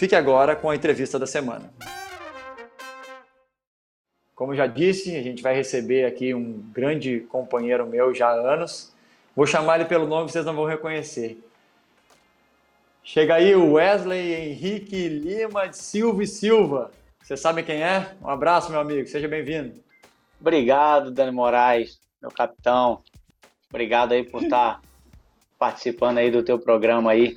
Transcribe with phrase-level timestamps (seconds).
[0.00, 1.70] Fique agora com a entrevista da semana.
[4.34, 8.94] Como já disse, a gente vai receber aqui um grande companheiro meu já há anos.
[9.36, 11.38] Vou chamar ele pelo nome vocês não vão reconhecer.
[13.04, 16.90] Chega aí o Wesley Henrique Lima de Silva e Silva.
[17.22, 18.14] Você sabe quem é?
[18.22, 19.06] Um abraço, meu amigo.
[19.06, 19.84] Seja bem-vindo.
[20.40, 23.02] Obrigado, Dani Moraes, meu capitão.
[23.68, 24.80] Obrigado aí por estar
[25.60, 27.36] participando aí do teu programa aí.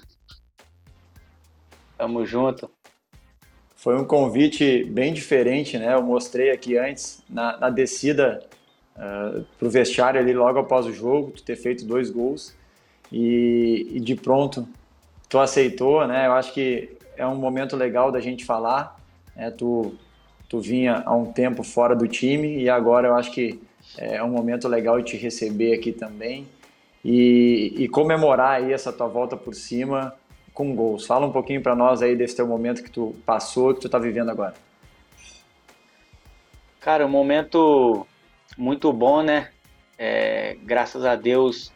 [2.03, 2.69] Tamo junto.
[3.77, 5.93] Foi um convite bem diferente, né?
[5.93, 8.43] Eu mostrei aqui antes, na, na descida
[8.97, 12.53] uh, pro vestiário ali logo após o jogo, tu ter feito dois gols
[13.09, 14.67] e, e de pronto
[15.29, 16.27] tu aceitou, né?
[16.27, 18.99] Eu acho que é um momento legal da gente falar.
[19.33, 19.49] Né?
[19.51, 19.95] Tu,
[20.49, 23.61] tu vinha há um tempo fora do time e agora eu acho que
[23.97, 26.45] é um momento legal de te receber aqui também
[27.05, 30.13] e, e comemorar aí essa tua volta por cima
[30.53, 31.05] com gols.
[31.05, 33.97] Fala um pouquinho para nós aí desse teu momento que tu passou, que tu está
[33.97, 34.53] vivendo agora.
[36.79, 38.05] Cara, um momento
[38.57, 39.49] muito bom, né?
[39.97, 41.71] É, graças a Deus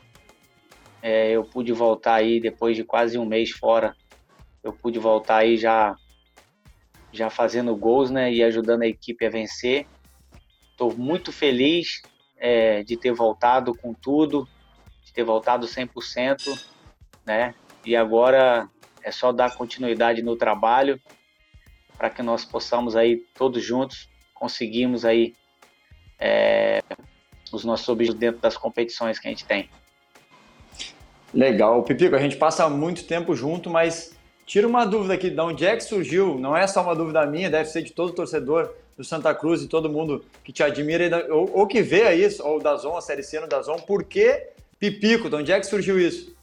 [1.02, 3.95] é, eu pude voltar aí depois de quase um mês fora.
[4.64, 5.95] Eu pude voltar aí já
[7.11, 8.31] já fazendo gols, né?
[8.31, 9.88] E ajudando a equipe a vencer.
[10.72, 12.02] Estou muito feliz
[12.38, 14.48] é, de ter voltado com tudo,
[15.03, 16.61] de ter voltado 100%,
[17.25, 17.55] né?
[17.88, 18.70] E agora
[19.02, 21.00] é só dar continuidade no trabalho
[21.98, 25.34] para que nós possamos aí todos juntos conseguirmos aí
[26.20, 26.84] é,
[27.52, 29.70] os nossos objetivos dentro das competições que a gente tem.
[31.34, 34.14] Legal, Pipico, a gente passa muito tempo junto, mas
[34.45, 36.38] tira uma dúvida aqui, de onde é que surgiu?
[36.38, 39.67] Não é só uma dúvida minha, deve ser de todo torcedor do Santa Cruz e
[39.67, 43.23] todo mundo que te admira ou, ou que vê isso, ou da Zon, a Série
[43.23, 45.30] C no da Zon, por que Pipico?
[45.30, 46.36] De onde é que surgiu isso?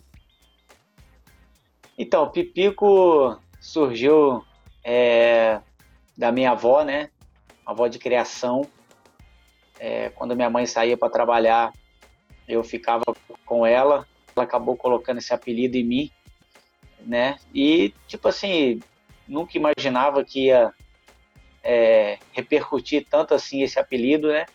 [1.96, 4.44] Então, Pipico surgiu
[4.82, 5.60] é,
[6.16, 7.10] da minha avó, né?
[7.64, 8.62] Avó de criação.
[9.78, 11.72] É, quando minha mãe saía para trabalhar,
[12.48, 13.04] eu ficava
[13.46, 14.06] com ela.
[14.34, 16.10] Ela acabou colocando esse apelido em mim,
[17.00, 17.36] né?
[17.54, 18.80] E, tipo assim,
[19.28, 20.72] nunca imaginava que ia
[21.62, 24.46] é, repercutir tanto assim esse apelido, né?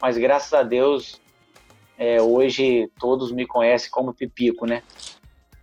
[0.00, 1.20] Mas graças a Deus,
[1.98, 4.82] é, hoje todos me conhecem como Pipico, né?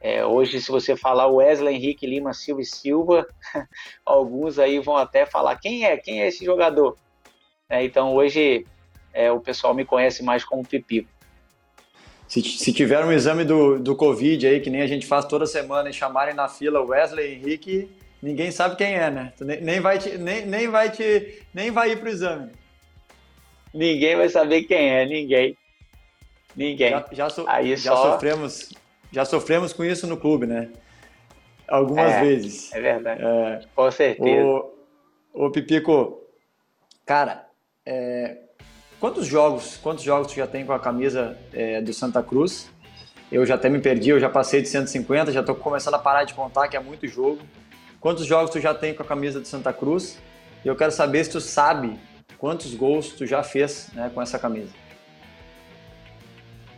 [0.03, 3.25] É, hoje, se você falar Wesley Henrique Lima Silva e Silva,
[4.05, 6.97] alguns aí vão até falar quem é, quem é esse jogador.
[7.69, 8.65] É, então, hoje,
[9.13, 11.07] é, o pessoal me conhece mais como Pipico.
[12.27, 15.45] Se, se, tiver um exame do, do Covid aí, que nem a gente faz toda
[15.45, 17.89] semana, e chamarem na fila Wesley Henrique,
[18.21, 19.31] ninguém sabe quem é, né?
[19.39, 22.51] Nem, nem, vai, te, nem, nem, vai, te, nem vai ir pro exame.
[23.73, 25.57] Ninguém vai saber quem é, ninguém.
[26.53, 26.91] Ninguém.
[26.91, 28.11] Já, já, so, já só...
[28.11, 28.69] sofremos
[29.13, 30.69] já sofremos com isso no clube, né?
[31.67, 32.73] Algumas é, vezes.
[32.73, 33.21] É verdade.
[33.23, 34.43] É, com certeza.
[34.43, 34.73] Ô,
[35.33, 36.19] ô Pipico,
[37.05, 37.47] cara,
[37.85, 38.37] é,
[38.99, 42.71] quantos jogos, quantos jogos tu já tem com a camisa é, do Santa Cruz?
[43.31, 46.23] Eu já até me perdi, eu já passei de 150, já estou começando a parar
[46.23, 47.39] de contar, que é muito jogo.
[47.99, 50.17] Quantos jogos tu já tem com a camisa do Santa Cruz?
[50.65, 51.99] E eu quero saber se tu sabe
[52.39, 54.82] quantos gols tu já fez né, com essa camisa.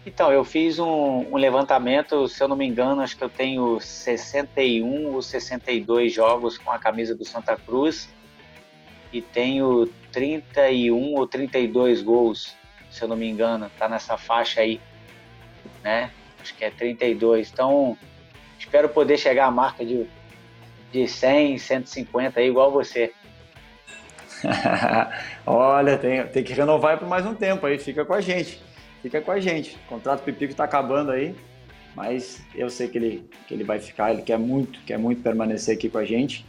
[0.06, 3.80] Então, eu fiz um, um, levantamento, se eu não me engano, acho que eu tenho
[3.80, 8.08] 61 ou 62 jogos com a camisa do Santa Cruz
[9.12, 12.56] e tenho 31 ou 32 gols,
[12.92, 14.80] se eu não me engano, tá nessa faixa aí,
[15.84, 16.12] né?
[16.40, 17.52] Acho que é 32.
[17.52, 17.98] Então,
[18.60, 20.06] espero poder chegar à marca de,
[20.92, 23.12] de 100, 150 aí, igual você.
[25.47, 28.65] Olha, tem, tem que renovar por mais um tempo aí, fica com a gente
[29.05, 29.78] fica com a gente.
[29.85, 31.35] O contrato do Pipico está acabando aí,
[31.96, 35.75] mas eu sei que ele, que ele vai ficar, ele quer muito, quer muito permanecer
[35.75, 36.43] aqui com a gente.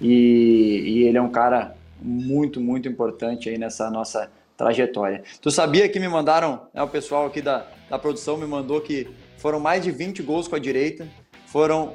[0.00, 5.22] E, e ele é um cara muito, muito importante aí nessa nossa trajetória.
[5.42, 9.06] Tu sabia que me mandaram, né, o pessoal aqui da, da produção me mandou que
[9.36, 11.06] foram mais de 20 gols com a direita,
[11.48, 11.94] foram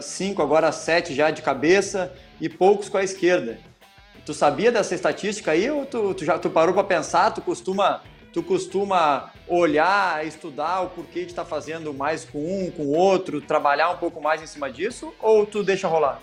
[0.00, 3.58] 5, uh, agora 7 já de cabeça e poucos com a esquerda.
[4.24, 7.32] Tu sabia dessa estatística aí ou tu, tu já tu parou para pensar?
[7.32, 8.02] Tu costuma
[8.36, 13.40] tu costuma olhar, estudar o porquê de estar tá fazendo mais com um, com outro,
[13.40, 16.20] trabalhar um pouco mais em cima disso, ou tu deixa rolar?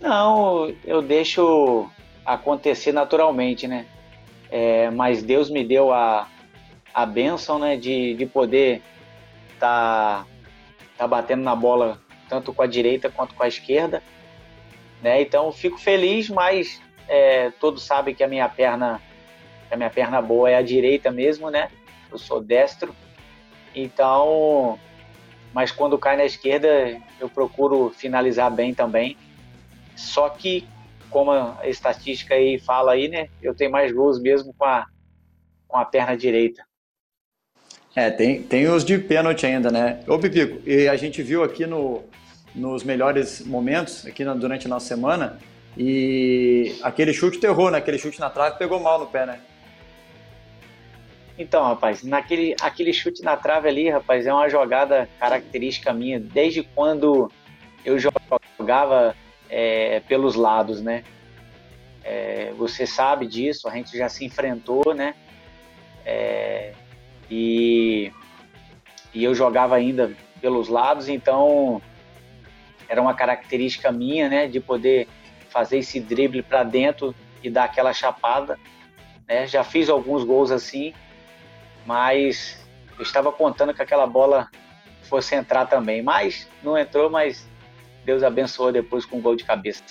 [0.00, 1.90] Não, eu deixo
[2.24, 3.84] acontecer naturalmente, né?
[4.50, 6.26] É, mas Deus me deu a,
[6.94, 8.80] a bênção, né, de, de poder
[9.52, 10.26] estar tá,
[10.96, 12.00] tá batendo na bola
[12.30, 14.02] tanto com a direita quanto com a esquerda,
[15.02, 15.20] né?
[15.20, 19.02] Então fico feliz, mas é, todos sabem que a minha perna,
[19.70, 21.68] a minha perna boa é a direita mesmo, né?
[22.10, 22.94] Eu sou destro,
[23.74, 24.78] então,
[25.52, 26.68] mas quando cai na esquerda
[27.20, 29.16] eu procuro finalizar bem também.
[29.94, 30.66] Só que
[31.10, 33.28] como a estatística aí fala aí, né?
[33.42, 34.86] Eu tenho mais gols mesmo com a,
[35.66, 36.64] com a perna direita.
[37.94, 40.00] É, tem, tem os de pênalti ainda, né?
[40.06, 42.04] Ô, Pipico, e a gente viu aqui no,
[42.54, 45.38] nos melhores momentos, aqui na, durante a nossa semana,
[45.76, 47.78] e aquele chute terror, né?
[47.78, 49.40] Aquele chute na trave pegou mal no pé, né?
[51.38, 56.62] Então, rapaz, naquele aquele chute na trave ali, rapaz, é uma jogada característica minha desde
[56.62, 57.30] quando
[57.84, 59.14] eu jogava
[59.50, 61.04] é, pelos lados, né?
[62.02, 65.14] É, você sabe disso, a gente já se enfrentou, né?
[66.04, 66.72] É,
[67.30, 68.10] e,
[69.12, 71.82] e eu jogava ainda pelos lados, então
[72.88, 74.46] era uma característica minha, né?
[74.46, 75.06] De poder
[75.50, 78.58] fazer esse drible para dentro e dar aquela chapada,
[79.28, 79.46] né?
[79.46, 80.94] Já fiz alguns gols assim,
[81.86, 82.58] mas
[82.98, 84.48] eu estava contando que aquela bola
[85.02, 87.46] fosse entrar também, mas não entrou, mas
[88.04, 89.82] Deus abençoou depois com um gol de cabeça.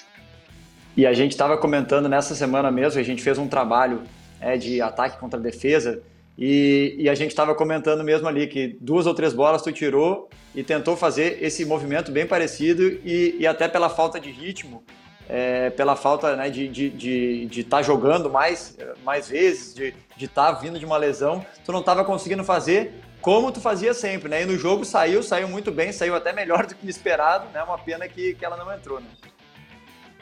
[0.96, 4.04] E a gente estava comentando nessa semana mesmo, a gente fez um trabalho
[4.40, 6.02] é, de ataque contra defesa,
[6.38, 10.30] e, e a gente estava comentando mesmo ali que duas ou três bolas tu tirou
[10.54, 14.84] e tentou fazer esse movimento bem parecido e, e até pela falta de ritmo,
[15.28, 19.94] é, pela falta né, de estar de, de, de tá jogando mais, mais vezes, de
[20.20, 22.94] estar tá vindo de uma lesão, tu não estava conseguindo fazer
[23.26, 24.44] como tu fazia sempre, né?
[24.44, 27.64] E no jogo saiu, saiu muito bem, saiu até melhor do que esperado, né?
[27.64, 29.08] Uma pena que, que ela não entrou, né?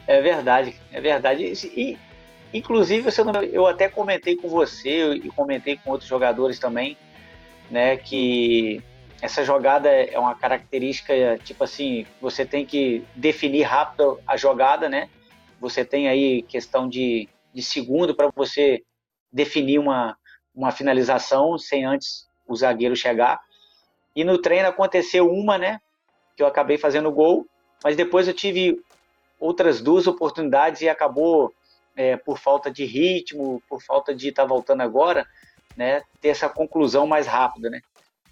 [0.08, 1.44] É verdade, é verdade.
[1.66, 1.98] E,
[2.54, 3.10] inclusive,
[3.52, 6.98] eu até comentei com você e comentei com outros jogadores também,
[7.70, 7.98] né?
[7.98, 8.82] Que
[9.24, 11.14] essa jogada é uma característica,
[11.46, 15.10] tipo assim, você tem que definir rápido a jogada, né?
[15.62, 18.84] Você tem aí questão de, de segundo para você
[19.31, 20.18] definir uma,
[20.54, 23.40] uma finalização sem antes o zagueiro chegar.
[24.14, 25.80] E no treino aconteceu uma, né?
[26.36, 27.48] Que eu acabei fazendo gol,
[27.81, 28.84] mas depois eu tive
[29.40, 31.54] outras duas oportunidades e acabou,
[31.96, 35.26] é, por falta de ritmo, por falta de estar tá voltando agora,
[35.78, 36.04] né?
[36.19, 37.80] Ter essa conclusão mais rápida, né?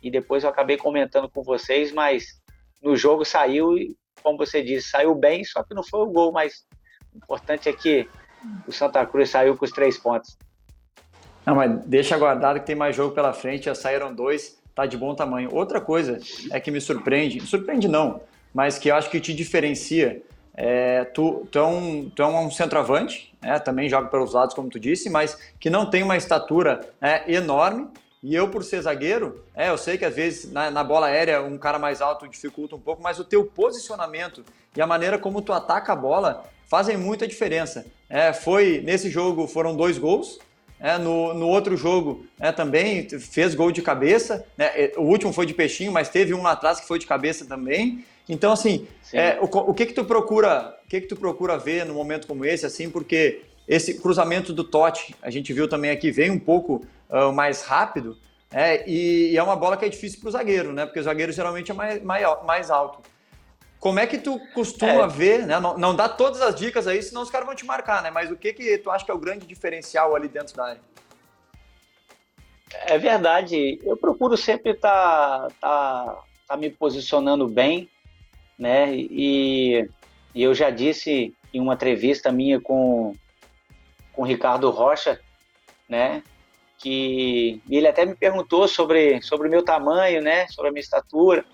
[0.02, 2.42] E depois eu acabei comentando com vocês, mas
[2.82, 3.76] no jogo saiu
[4.22, 6.66] como você disse, saiu bem, só que não foi o gol, mas
[7.14, 8.08] o importante é que
[8.68, 10.38] o Santa Cruz saiu com os três pontos.
[11.46, 14.96] Não, mas deixa guardado que tem mais jogo pela frente, já saíram dois, tá de
[14.96, 15.50] bom tamanho.
[15.52, 16.20] Outra coisa
[16.52, 18.22] é que me surpreende, surpreende não,
[18.54, 20.22] mas que eu acho que te diferencia,
[20.54, 24.70] é, tu, tu, é um, tu é um centroavante, né, também joga pelos lados, como
[24.70, 27.88] tu disse, mas que não tem uma estatura é, enorme,
[28.24, 31.42] e eu, por ser zagueiro, é, eu sei que às vezes na, na, bola aérea
[31.42, 34.44] um cara mais alto dificulta um pouco, mas o teu posicionamento
[34.76, 37.86] e a maneira como tu ataca a bola fazem muita diferença.
[38.10, 40.40] É, foi nesse jogo foram dois gols,
[40.82, 44.46] é, no, no outro jogo é, também fez gol de cabeça.
[44.58, 44.66] Né?
[44.76, 47.46] É, o último foi de peixinho, mas teve um lá atrás que foi de cabeça
[47.46, 48.04] também.
[48.28, 51.86] Então, assim, é, o, o, que que tu procura, o que que tu procura ver
[51.86, 56.12] no momento como esse, assim, porque esse cruzamento do Totti, a gente viu também aqui,
[56.12, 58.18] vem um pouco uh, mais rápido,
[58.54, 60.86] é, e, e, é uma bola que é difícil para o zagueiro, né?
[60.86, 63.02] Porque o zagueiro geralmente é mais, mais, mais alto.
[63.80, 65.08] Como é que tu costuma é.
[65.08, 65.60] ver, né?
[65.60, 68.12] Não, não, dá todas as dicas aí, senão os caras vão te marcar, né?
[68.12, 70.82] Mas o que que tu acha que é o grande diferencial ali dentro da área?
[72.74, 73.80] É verdade.
[73.84, 77.90] Eu procuro sempre estar tá, tá, tá me posicionando bem,
[78.60, 78.94] né?
[78.94, 79.90] E,
[80.36, 83.16] e, eu já disse em uma entrevista minha com
[84.14, 85.22] com o Ricardo Rocha,
[85.88, 86.22] né?
[86.82, 90.48] Que ele até me perguntou sobre sobre o meu tamanho, né?
[90.48, 91.46] Sobre a minha estatura.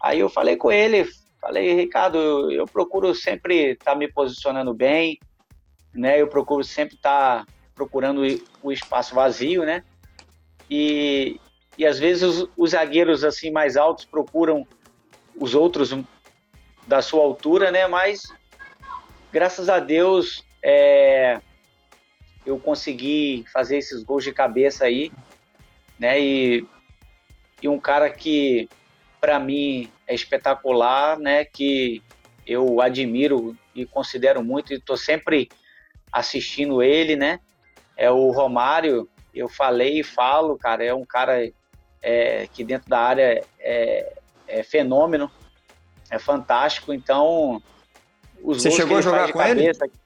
[0.00, 1.08] Aí eu falei com ele,
[1.44, 5.20] Falei, Ricardo, eu, eu procuro sempre estar tá me posicionando bem,
[5.92, 6.18] né?
[6.18, 8.22] Eu procuro sempre estar tá procurando
[8.62, 9.84] o espaço vazio, né?
[10.70, 11.38] E,
[11.76, 14.66] e às vezes os, os, zagueiros assim mais altos procuram
[15.38, 15.94] os outros
[16.86, 17.86] da sua altura, né?
[17.86, 18.22] Mas
[19.30, 21.42] graças a Deus é,
[22.44, 25.10] eu consegui fazer esses gols de cabeça aí,
[25.98, 26.20] né?
[26.20, 26.66] E,
[27.62, 28.68] e um cara que
[29.20, 31.44] para mim é espetacular, né?
[31.44, 32.02] Que
[32.46, 35.48] eu admiro e considero muito e estou sempre
[36.12, 37.40] assistindo ele, né?
[37.96, 39.08] É o Romário.
[39.34, 41.50] Eu falei e falo, cara, é um cara
[42.02, 44.12] é, que dentro da área é,
[44.46, 45.30] é fenômeno,
[46.10, 46.92] é fantástico.
[46.92, 47.62] Então
[48.42, 49.84] os Você chegou a jogar com cabeça...
[49.86, 50.03] ele?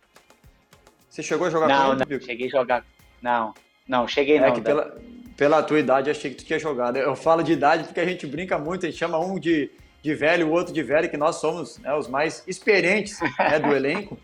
[1.18, 1.96] Você chegou a jogar não?
[1.96, 2.84] Não, não, cheguei a jogar.
[3.20, 3.54] Não,
[3.88, 4.54] não, cheguei é não.
[4.54, 4.96] Que pela,
[5.36, 6.96] pela tua idade, achei que tu tinha jogado.
[6.96, 9.68] Eu falo de idade porque a gente brinca muito, a gente chama um de,
[10.00, 13.66] de velho, o outro de velho, que nós somos né, os mais experientes né, do
[13.74, 14.16] elenco.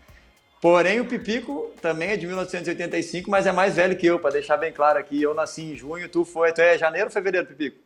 [0.61, 4.55] Porém, o Pipico também é de 1985, mas é mais velho que eu, para deixar
[4.55, 5.21] bem claro aqui.
[5.21, 6.53] Eu nasci em junho, tu foi.
[6.53, 7.77] Tu é janeiro ou fevereiro, Pipico?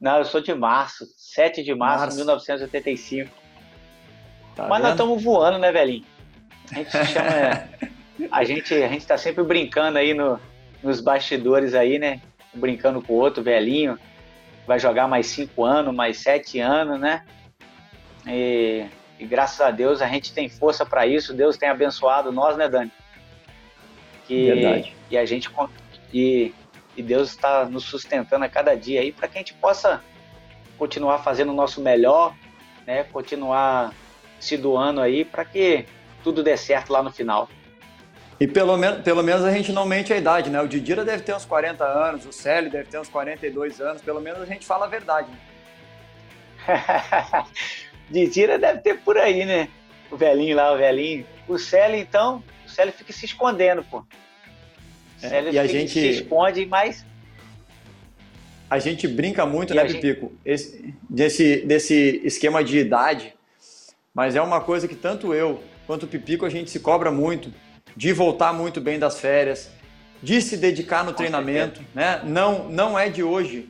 [0.00, 2.16] Não, eu sou de março, 7 de março, março.
[2.16, 3.30] de 1985.
[4.56, 4.82] Tá mas vendo?
[4.82, 6.13] nós estamos voando, né, velhinho?
[6.70, 7.68] A gente chama.
[8.30, 10.38] a gente a gente tá sempre brincando aí no,
[10.82, 12.20] nos bastidores aí, né?
[12.52, 13.98] Brincando com o outro, velhinho.
[14.66, 17.24] Vai jogar mais cinco anos, mais sete anos, né?
[18.26, 18.86] E
[19.18, 21.32] e graças a Deus a gente tem força para isso.
[21.32, 22.90] Deus tem abençoado nós, né, Dani?
[24.26, 24.96] Que, Verdade.
[25.10, 25.50] E a gente
[26.12, 26.52] e,
[26.96, 30.02] e Deus está nos sustentando a cada dia aí para que a gente possa
[30.78, 32.34] continuar fazendo o nosso melhor,
[32.86, 33.04] né?
[33.04, 33.92] Continuar
[34.40, 35.86] se doando aí para que
[36.24, 37.48] tudo dê certo lá no final.
[38.40, 40.60] E pelo, menos, pelo menos a gente não mente a idade, né?
[40.60, 44.20] O Didira deve ter uns 40 anos, o Célio deve ter uns 42 anos, pelo
[44.20, 45.30] menos a gente fala a verdade.
[45.30, 45.38] Né?
[48.10, 49.68] de tira deve ter por aí, né?
[50.10, 51.26] O velhinho lá, o velhinho.
[51.46, 53.98] O Célio, então, o Célio fica se escondendo, pô.
[53.98, 54.06] O
[55.22, 57.04] é, Célio e a gente se esconde, mas.
[58.68, 60.26] A gente brinca muito, e né, Pipico?
[60.26, 60.40] Gente...
[60.44, 63.34] Esse, desse, desse esquema de idade,
[64.12, 67.52] mas é uma coisa que tanto eu quanto o Pipico a gente se cobra muito
[67.96, 69.70] de voltar muito bem das férias,
[70.22, 72.20] de se dedicar no treinamento, né?
[72.24, 73.68] Não, não é de hoje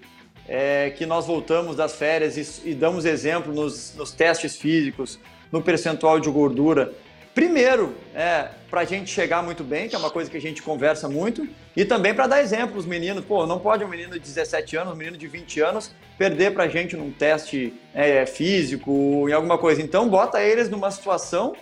[0.48, 5.18] é, que nós voltamos das férias e, e damos exemplo nos, nos, testes físicos,
[5.50, 6.92] no percentual de gordura.
[7.34, 10.62] Primeiro, é, para a gente chegar muito bem, que é uma coisa que a gente
[10.62, 13.24] conversa muito, e também para dar exemplo os meninos.
[13.24, 16.64] Pô, não pode um menino de 17 anos, um menino de 20 anos, perder para
[16.64, 19.82] a gente num teste é, físico, em alguma coisa.
[19.82, 21.54] Então, bota eles numa situação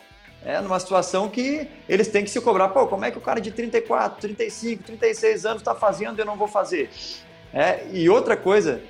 [0.44, 2.68] é, numa situação que eles têm que se cobrar.
[2.68, 6.26] Pô, como é que o cara de 34, 35, 36 anos está fazendo e eu
[6.26, 6.90] não vou fazer?
[7.52, 8.80] É, e outra coisa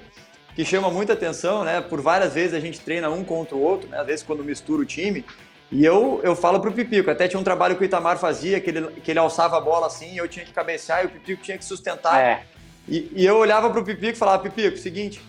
[0.54, 1.80] que chama muita atenção, né?
[1.80, 4.00] Por várias vezes a gente treina um contra o outro, né?
[4.00, 5.24] Às vezes quando mistura o time.
[5.70, 8.68] E eu, eu falo pro Pipico, até tinha um trabalho que o Itamar fazia, que
[8.68, 11.56] ele, que ele alçava a bola assim, eu tinha que cabecear e o Pipico tinha
[11.56, 12.20] que sustentar.
[12.20, 12.44] É.
[12.86, 15.22] E, e eu olhava pro Pipico e falava, Pipico, seguinte,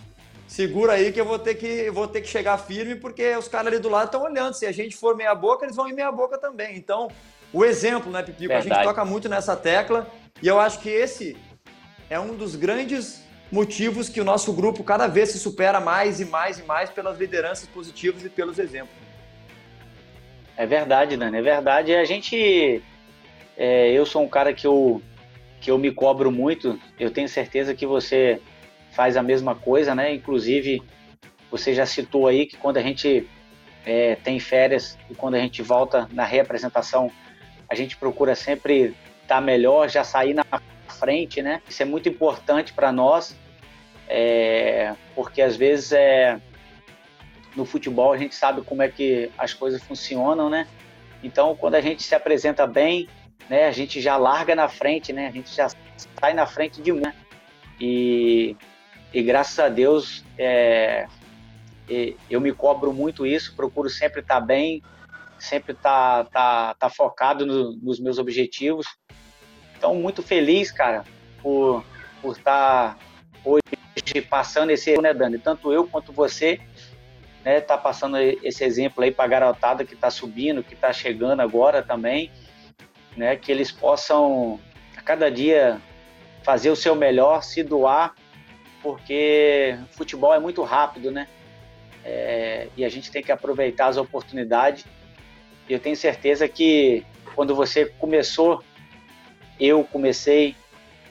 [0.53, 3.73] segura aí que eu vou ter que, vou ter que chegar firme, porque os caras
[3.73, 4.53] ali do lado estão olhando.
[4.53, 6.77] Se a gente for meia boca, eles vão ir meia boca também.
[6.77, 7.07] Então,
[7.51, 8.49] o exemplo, né, Pipico?
[8.49, 8.71] Verdade.
[8.71, 10.07] A gente toca muito nessa tecla
[10.43, 11.35] e eu acho que esse
[12.07, 16.25] é um dos grandes motivos que o nosso grupo cada vez se supera mais e
[16.25, 18.95] mais e mais pelas lideranças positivas e pelos exemplos.
[20.55, 21.95] É verdade, Dani, é verdade.
[21.95, 22.79] A gente.
[23.57, 25.01] É, eu sou um cara que eu,
[25.59, 26.79] que eu me cobro muito.
[26.99, 28.39] Eu tenho certeza que você
[28.93, 30.13] faz a mesma coisa, né?
[30.13, 30.81] Inclusive,
[31.51, 33.27] você já citou aí que quando a gente
[33.85, 37.11] é, tem férias e quando a gente volta na reapresentação,
[37.69, 40.45] a gente procura sempre estar tá melhor, já sair na
[40.87, 41.61] frente, né?
[41.67, 43.35] Isso é muito importante para nós
[44.07, 46.39] é, porque às vezes é,
[47.55, 50.67] no futebol a gente sabe como é que as coisas funcionam, né?
[51.23, 53.07] Então, quando a gente se apresenta bem,
[53.49, 55.27] né, a gente já larga na frente, né?
[55.27, 55.69] A gente já
[56.19, 57.13] sai na frente de um, né?
[57.79, 58.55] E,
[59.13, 61.05] e graças a Deus, é,
[62.29, 64.81] eu me cobro muito isso, procuro sempre estar bem,
[65.37, 68.87] sempre estar tá, tá, tá focado no, nos meus objetivos.
[69.77, 71.03] Então, muito feliz, cara,
[71.41, 71.83] por,
[72.31, 72.97] estar
[73.43, 75.37] hoje passando esse, né, Dani?
[75.37, 76.59] Tanto eu quanto você,
[77.43, 81.41] né, tá passando esse exemplo aí para a garotada que está subindo, que está chegando
[81.41, 82.31] agora também,
[83.15, 84.59] né, que eles possam
[84.97, 85.79] a cada dia
[86.43, 88.15] fazer o seu melhor, se doar,
[88.83, 91.27] porque futebol é muito rápido, né?
[92.03, 94.85] É, e a gente tem que aproveitar as oportunidades.
[95.69, 98.61] Eu tenho certeza que quando você começou,
[99.57, 100.55] eu comecei,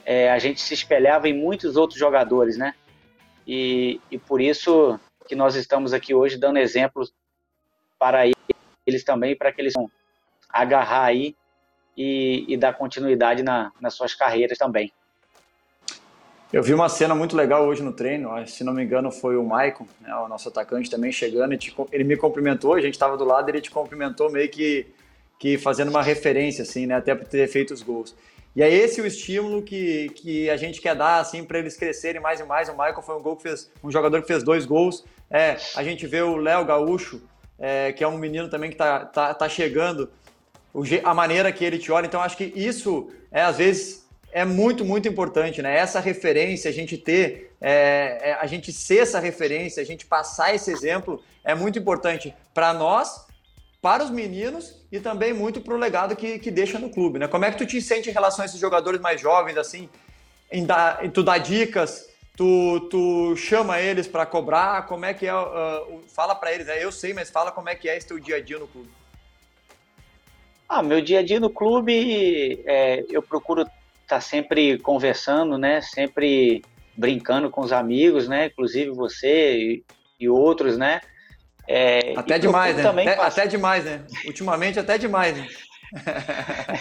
[0.04, 2.74] é, a gente se espelhava em muitos outros jogadores, né?
[3.46, 7.12] E, e por isso que nós estamos aqui hoje dando exemplos
[7.98, 8.26] para
[8.86, 9.72] eles também, para que eles
[10.50, 11.34] agarrar aí
[11.96, 14.92] e, e dar continuidade na, nas suas carreiras também.
[16.52, 19.42] Eu vi uma cena muito legal hoje no treino, se não me engano foi o
[19.42, 23.24] Maicon, né, o nosso atacante também chegando, te, ele me cumprimentou, a gente estava do
[23.24, 24.86] lado, ele te cumprimentou meio que,
[25.38, 28.14] que fazendo uma referência, assim, né, até por ter feito os gols.
[28.54, 32.20] E é esse o estímulo que, que a gente quer dar assim para eles crescerem
[32.20, 32.68] mais e mais.
[32.68, 35.06] O Michael foi um gol que fez um jogador que fez dois gols.
[35.30, 37.22] É, a gente vê o Léo Gaúcho,
[37.58, 40.10] é, que é um menino também que está tá, tá chegando,
[40.74, 42.04] o, a maneira que ele te olha.
[42.04, 44.01] Então acho que isso é às vezes
[44.32, 45.76] é muito muito importante, né?
[45.76, 50.54] Essa referência, a gente ter, é, é a gente ser essa referência, a gente passar
[50.54, 53.26] esse exemplo é muito importante para nós
[53.82, 57.26] para os meninos e também muito para o legado que, que deixa no clube, né?
[57.26, 59.88] Como é que tu te sente em relação a esses jogadores mais jovens, assim,
[60.52, 65.26] em, dar, em tu dá dicas, tu, tu chama eles para cobrar, como é que
[65.26, 66.82] é, uh, fala para eles, né?
[66.82, 68.88] eu sei, mas fala como é que é esse teu dia a dia no clube.
[70.68, 73.66] Ah, meu dia a dia no clube, é, eu procuro
[74.12, 75.80] tá sempre conversando, né?
[75.80, 76.62] Sempre
[76.94, 78.46] brincando com os amigos, né?
[78.46, 79.84] Inclusive você e,
[80.20, 81.00] e outros, né?
[81.66, 82.86] É, até demais, né?
[82.86, 84.04] Até, até, demais, né?
[84.26, 85.48] Ultimamente até demais, né?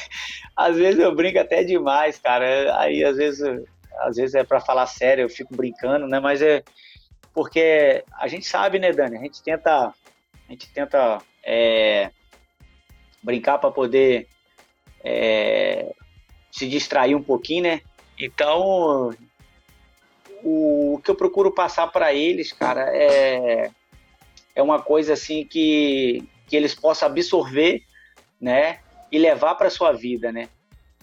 [0.56, 2.78] às vezes eu brinco até demais, cara.
[2.80, 3.42] Aí às vezes,
[4.00, 6.20] às vezes é para falar sério, eu fico brincando, né?
[6.20, 6.62] Mas é
[7.34, 9.18] porque a gente sabe, né, Dani?
[9.18, 12.12] A gente tenta, a gente tenta é,
[13.24, 14.28] brincar para poder
[15.02, 15.94] é,
[16.52, 17.82] se distrair um pouquinho, né?
[18.20, 19.16] Então,
[20.44, 23.72] o, o que eu procuro passar para eles, cara, é
[24.56, 27.84] é uma coisa assim que, que eles possam absorver,
[28.40, 28.80] né,
[29.12, 30.50] e levar para sua vida, né.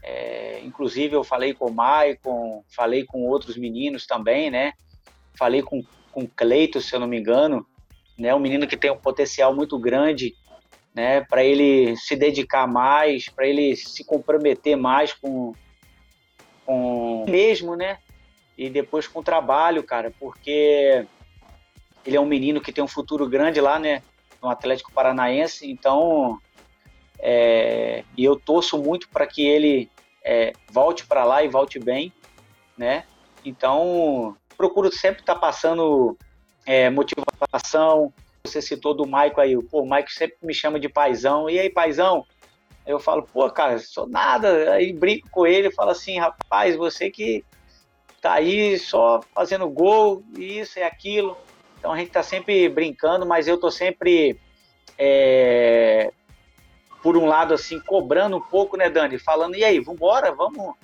[0.03, 4.73] É, inclusive eu falei com o Maicon, falei com outros meninos também, né,
[5.37, 7.67] falei com com Cleito, se eu não me engano,
[8.19, 10.35] né, um menino que tem um potencial muito grande,
[10.95, 15.55] né, para ele se dedicar mais, para ele se comprometer mais com
[16.65, 17.99] com mesmo, né,
[18.57, 21.07] e depois com o trabalho, cara, porque
[22.05, 24.03] ele é um menino que tem um futuro grande lá, né,
[24.43, 26.39] no Atlético Paranaense, então
[27.19, 29.91] é, e eu torço muito para que ele
[30.25, 32.13] é, volte para lá e volte bem,
[32.77, 33.05] né?
[33.45, 36.17] Então procuro sempre estar tá passando
[36.67, 38.13] é, motivação.
[38.49, 41.49] Você citou do Maico aí, pô, o Maico sempre me chama de paizão.
[41.49, 42.25] E aí, paizão?
[42.87, 44.73] Eu falo, pô, cara, sou nada.
[44.73, 47.45] Aí brinco com ele, falo assim, rapaz, você que
[48.21, 51.37] tá aí só fazendo gol, isso e aquilo.
[51.79, 54.39] Então a gente está sempre brincando, mas eu estou sempre,
[54.97, 56.11] é,
[57.03, 59.19] por um lado, assim, cobrando um pouco, né, Dani?
[59.19, 60.75] Falando, e aí, vambora, vamos,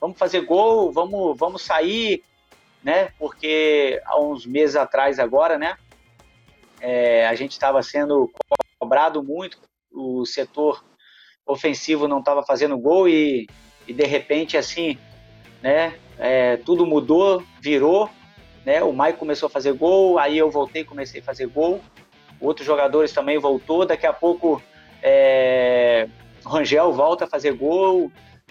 [0.00, 2.22] vamos fazer gol, vamos, vamos sair,
[2.82, 3.10] né?
[3.18, 5.76] Porque há uns meses atrás agora, né,
[6.80, 8.30] é, a gente estava sendo
[8.78, 9.58] cobrado muito,
[9.92, 10.84] o setor
[11.46, 13.48] ofensivo não estava fazendo gol e,
[13.86, 14.98] e de repente, assim,
[15.62, 18.10] né, é, tudo mudou, virou,
[18.66, 18.82] né?
[18.82, 21.80] O Mike começou a fazer gol, aí eu voltei, comecei a fazer gol.
[22.40, 23.86] Outros jogadores também voltou.
[23.86, 24.60] Daqui a pouco
[25.00, 26.08] é,
[26.44, 28.10] Rangel volta a fazer gol.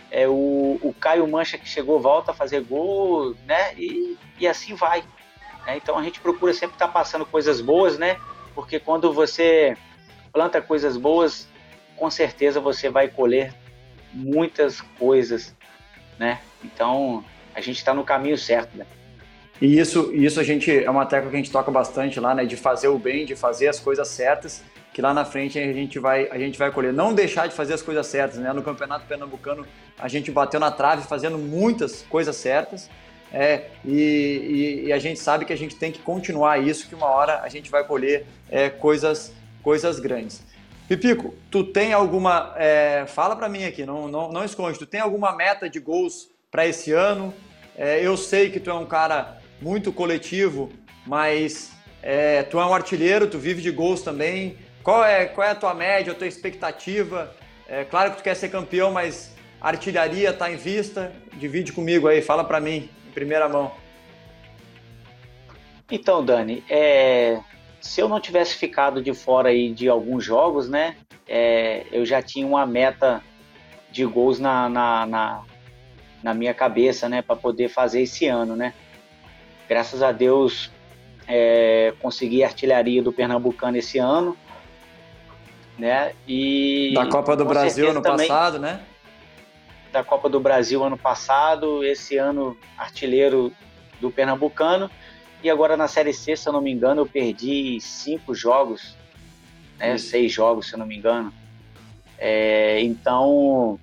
[0.10, 3.74] É, o, o Caio Mancha que chegou volta a fazer gol, né?
[3.76, 5.04] E, e assim vai.
[5.66, 5.78] Né?
[5.78, 8.18] Então a gente procura sempre estar tá passando coisas boas, né?
[8.54, 9.76] Porque quando você
[10.32, 11.48] planta coisas boas,
[11.96, 13.54] com certeza você vai colher
[14.14, 15.56] muitas coisas,
[16.18, 16.40] né?
[16.64, 17.24] Então
[17.54, 18.86] a gente está no caminho certo, né?
[19.62, 22.46] E isso, isso a gente é uma tecla que a gente toca bastante lá, né?
[22.46, 25.98] De fazer o bem, de fazer as coisas certas, que lá na frente a gente
[25.98, 26.92] vai, a gente vai colher.
[26.92, 28.52] Não deixar de fazer as coisas certas, né?
[28.52, 29.66] No Campeonato Pernambucano
[29.98, 32.90] a gente bateu na trave fazendo muitas coisas certas.
[33.38, 36.96] É, e, e, e, a gente sabe que a gente tem que continuar isso, que
[36.96, 40.42] uma hora a gente vai colher é, coisas, coisas grandes.
[40.88, 42.54] Pipico, tu tem alguma.
[42.56, 46.30] É, fala para mim aqui, não, não, não esconde, tu tem alguma meta de gols
[46.50, 47.34] para esse ano?
[47.78, 50.72] É, eu sei que tu é um cara muito coletivo,
[51.06, 54.58] mas é, tu é um artilheiro, tu vive de gols também.
[54.82, 57.36] Qual é, qual é a tua média, a tua expectativa?
[57.68, 61.12] É claro que tu quer ser campeão, mas artilharia está em vista.
[61.34, 63.72] Divide comigo aí, fala para mim, primeira mão.
[65.90, 67.40] Então, Dani, é,
[67.82, 70.96] se eu não tivesse ficado de fora aí de alguns jogos, né,
[71.28, 73.24] é, eu já tinha uma meta
[73.92, 75.44] de gols na, na, na,
[76.22, 78.74] na minha cabeça, né, para poder fazer esse ano, né
[79.68, 80.72] graças a Deus
[81.28, 84.38] é, consegui a artilharia do Pernambucano esse ano,
[85.78, 86.14] né?
[86.28, 88.82] E da Copa do Brasil ano também, passado, né?
[89.96, 93.50] Da Copa do Brasil ano passado, esse ano artilheiro
[94.02, 94.92] do Pernambucano
[95.42, 98.94] e agora na Série C, se eu não me engano, eu perdi cinco jogos,
[99.78, 99.98] né?
[99.98, 101.34] Seis jogos, se eu não me engano.
[102.18, 103.80] É, então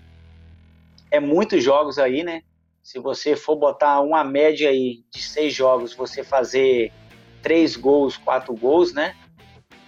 [1.11, 2.42] é muitos jogos aí, né?
[2.83, 6.92] se você for botar uma média aí de seis jogos, você fazer
[7.40, 9.16] três gols, quatro gols, né?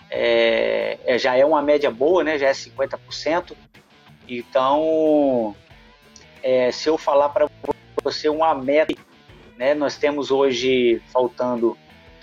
[0.08, 2.38] É, é, já é uma média boa, né?
[2.38, 3.54] Já é 50%.
[4.26, 5.54] Então,
[6.44, 7.48] é, se eu falar para
[8.02, 8.94] você uma meta,
[9.56, 9.72] né?
[9.72, 11.76] Nós temos hoje faltando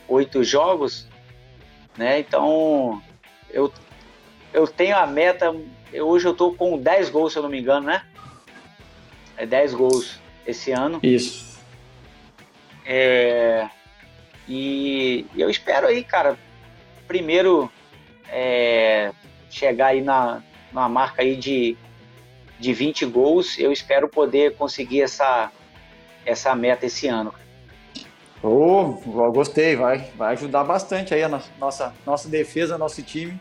[0.07, 1.07] oito jogos,
[1.97, 2.19] né?
[2.19, 3.01] Então,
[3.49, 3.73] eu,
[4.53, 5.51] eu tenho a meta.
[5.91, 8.05] Hoje eu estou com 10 gols, se eu não me engano, né?
[9.35, 10.99] É 10 gols esse ano.
[11.01, 11.59] Isso.
[12.85, 13.67] É,
[14.47, 16.37] e eu espero aí, cara,
[17.07, 17.71] primeiro
[18.29, 19.11] é,
[19.49, 21.75] chegar aí na, na marca aí de,
[22.61, 25.51] de 20 gols, eu espero poder conseguir essa,
[26.23, 27.33] essa meta esse ano.
[28.43, 28.93] Oh,
[29.31, 33.39] gostei, vai, vai ajudar bastante aí a nossa, nossa defesa, nosso time.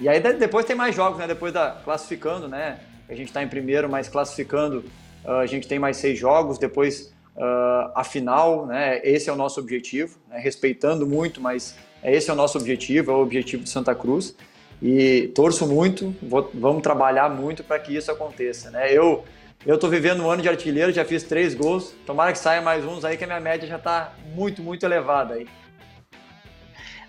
[0.00, 1.26] E aí depois tem mais jogos, né?
[1.26, 2.78] Depois da classificando, né?
[3.08, 4.84] A gente está em primeiro, mas classificando,
[5.24, 6.58] uh, a gente tem mais seis jogos.
[6.58, 9.00] Depois uh, a final, né?
[9.04, 10.38] Esse é o nosso objetivo, né?
[10.38, 14.34] respeitando muito, mas esse é o nosso objetivo, é o objetivo de Santa Cruz.
[14.82, 18.92] E torço muito, vou, vamos trabalhar muito para que isso aconteça, né?
[18.92, 19.24] Eu
[19.66, 21.94] eu estou vivendo um ano de artilheiro, já fiz três gols.
[22.06, 25.34] Tomara que saia mais uns aí, que a minha média já está muito, muito elevada
[25.34, 25.46] aí.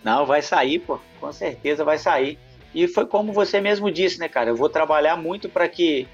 [0.03, 0.99] Não, vai sair, pô.
[1.21, 2.37] Com certeza vai sair.
[2.75, 4.49] E foi como você mesmo disse, né, cara?
[4.49, 6.07] Eu vou trabalhar muito para que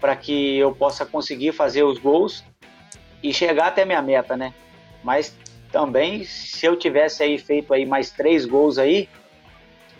[0.00, 2.44] para que eu possa conseguir fazer os gols
[3.22, 4.52] e chegar até minha meta, né?
[5.02, 5.34] Mas
[5.72, 9.08] também, se eu tivesse aí feito aí mais três gols aí,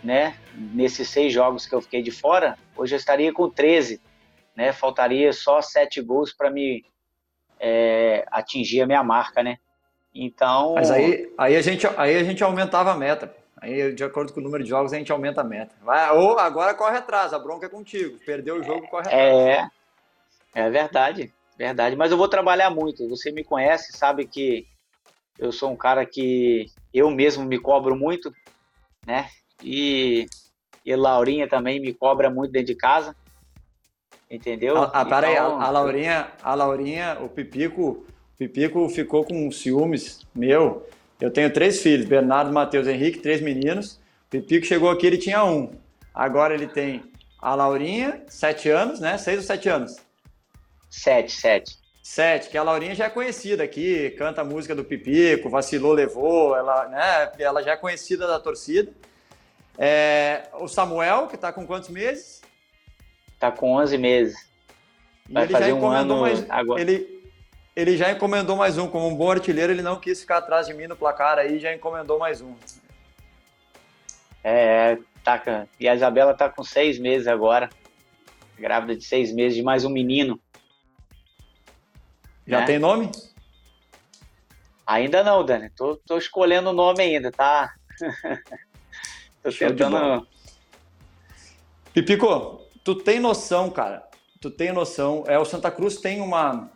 [0.03, 0.35] né?
[0.57, 4.01] Nesses seis jogos que eu fiquei de fora, hoje eu estaria com 13
[4.57, 4.73] né?
[4.73, 6.83] Faltaria só sete gols para me
[7.59, 9.59] é, atingir a minha marca, né?
[10.13, 10.73] Então.
[10.73, 13.33] Mas aí, aí, a gente, aí a gente aumentava a meta.
[13.61, 15.75] Aí, de acordo com o número de jogos, a gente aumenta a meta.
[15.83, 18.17] Vai, ou agora corre atrás, a bronca é contigo.
[18.25, 19.23] Perdeu o jogo, corre atrás.
[19.23, 19.69] É,
[20.55, 21.95] é verdade, verdade.
[21.95, 23.07] Mas eu vou trabalhar muito.
[23.09, 24.65] Você me conhece, sabe que
[25.37, 28.33] eu sou um cara que eu mesmo me cobro muito,
[29.05, 29.29] né?
[29.63, 30.27] E,
[30.87, 33.13] e Laurinha também me cobra muito dentro de casa.
[34.31, 34.77] Entendeu?
[34.77, 39.25] Ah, ah pera então, aí, a, a, Laurinha, a Laurinha, o Pipico, o Pipico ficou
[39.25, 40.87] com ciúmes meu.
[41.19, 43.99] Eu tenho três filhos, Bernardo, Matheus, Henrique, três meninos.
[44.27, 45.73] O Pipico chegou aqui, ele tinha um.
[46.13, 47.03] Agora ele tem
[47.37, 49.17] a Laurinha, sete anos, né?
[49.17, 49.97] Seis ou sete anos?
[50.89, 51.77] Sete, sete.
[52.01, 56.55] Sete, que a Laurinha já é conhecida aqui, canta a música do Pipico, vacilou, levou,
[56.55, 58.89] ela, né, ela já é conhecida da torcida.
[59.77, 62.41] É, o Samuel, que está com quantos meses?
[63.39, 64.49] Tá com 11 meses.
[65.29, 66.81] Vai ele fazer um ano mais, agora.
[66.81, 67.31] Ele,
[67.75, 68.87] ele já encomendou mais um.
[68.87, 71.73] Como um bom artilheiro, ele não quis ficar atrás de mim no placar aí, já
[71.73, 72.55] encomendou mais um.
[74.43, 77.69] É, tá, e a Isabela tá com seis meses agora.
[78.57, 80.39] Grávida de seis meses de mais um menino.
[82.47, 82.65] Já né?
[82.65, 83.11] tem nome?
[84.85, 85.69] Ainda não, Dani.
[85.69, 87.75] Tô, tô escolhendo o nome ainda, tá?
[89.51, 90.27] tô Show tentando.
[91.93, 94.07] Pipico, tu tem noção, cara,
[94.39, 96.69] tu tem noção, é, o Santa Cruz tem uma,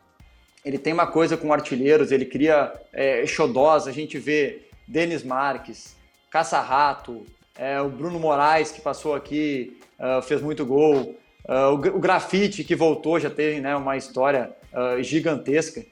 [0.65, 5.95] ele tem uma coisa com artilheiros, ele cria é, xodós, a gente vê Denis Marques,
[6.29, 11.15] Caça-Rato, é, o Bruno Moraes, que passou aqui, uh, fez muito gol,
[11.47, 15.85] uh, o, o Grafite, que voltou, já teve né, uma história uh, gigantesca.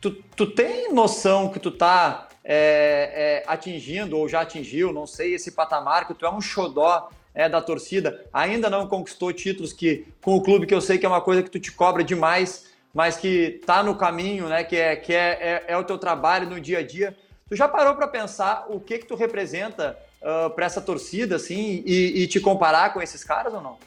[0.00, 5.34] Tu, tu tem noção que tu tá é, é, atingindo, ou já atingiu, não sei,
[5.34, 10.06] esse patamar, que tu é um xodó é, da torcida, ainda não conquistou títulos que
[10.22, 12.66] com o clube que eu sei que é uma coisa que tu te cobra demais,
[12.92, 14.62] mas que tá no caminho, né?
[14.62, 17.16] Que é que é, é, é o teu trabalho no dia a dia.
[17.48, 21.82] Tu já parou para pensar o que que tu representa uh, para essa torcida, assim,
[21.84, 23.78] e, e, te comparar com esses caras ou não?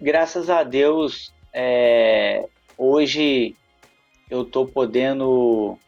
[0.00, 3.54] Graças a Deus, é, hoje
[4.30, 5.78] eu tô podendo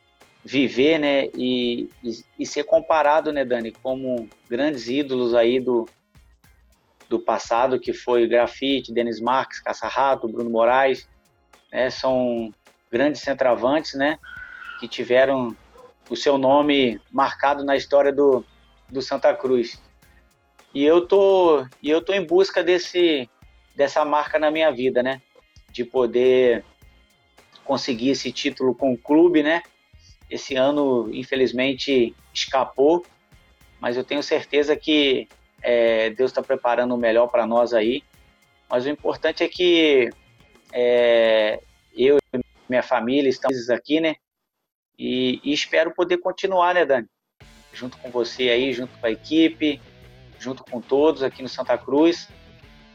[0.44, 5.86] viver, né, e, e, e, ser comparado, né, Dani, como grandes ídolos aí do,
[7.08, 11.08] do passado, que foi Grafite, Denis Marques, Caça-Rato, Bruno Moraes,
[11.72, 12.52] né, são
[12.90, 14.18] grandes centravantes, né,
[14.80, 15.54] que tiveram
[16.08, 18.44] o seu nome marcado na história do,
[18.88, 19.82] do Santa Cruz.
[20.72, 23.28] E eu tô, e eu tô em busca desse,
[23.74, 25.20] dessa marca na minha vida, né,
[25.70, 26.64] de poder
[27.68, 29.62] conseguir esse título com o clube, né,
[30.30, 33.04] esse ano, infelizmente, escapou,
[33.78, 35.28] mas eu tenho certeza que
[35.62, 38.02] é, Deus está preparando o melhor para nós aí.
[38.68, 40.10] Mas o importante é que
[40.72, 41.60] é,
[41.94, 44.16] eu e minha família estamos aqui, né?
[44.98, 47.06] E, e, espero poder continuar, né, Dani?
[47.72, 49.80] Junto com você aí, junto com a equipe,
[50.38, 52.28] junto com todos aqui no Santa Cruz,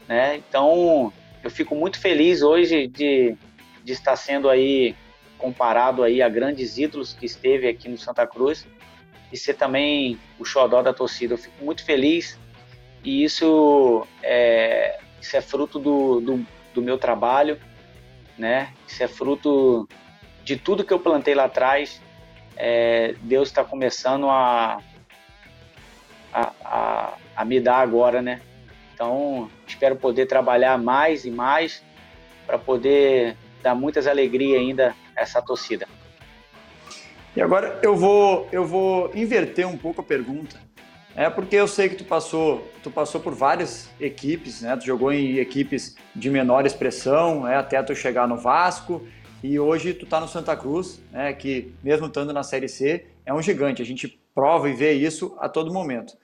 [0.06, 0.36] né?
[0.36, 3.36] Então, eu fico muito feliz hoje de,
[3.84, 4.96] de estar sendo aí
[5.36, 8.66] comparado aí a grandes ídolos que esteve aqui no Santa Cruz
[9.30, 11.34] e ser também o xodó da torcida.
[11.34, 12.38] Eu fico muito feliz
[13.04, 17.60] e isso é, isso é fruto do, do, do meu trabalho,
[18.38, 18.72] né?
[18.88, 19.86] Isso é fruto
[20.42, 22.00] de tudo que eu plantei lá atrás.
[22.56, 24.80] É, Deus está começando a,
[26.32, 28.40] a, a, a me dar agora, né?
[28.94, 31.82] Então, espero poder trabalhar mais e mais
[32.46, 35.88] para poder dar muitas alegrias ainda essa torcida.
[37.34, 40.60] E agora eu vou, eu vou inverter um pouco a pergunta.
[41.16, 44.76] É porque eu sei que tu passou, tu passou por várias equipes, né?
[44.76, 49.06] Tu jogou em equipes de menor expressão, é, até tu chegar no Vasco
[49.42, 51.32] e hoje tu tá no Santa Cruz, né?
[51.32, 53.80] Que mesmo estando na Série C é um gigante.
[53.80, 56.14] A gente prova e vê isso a todo momento.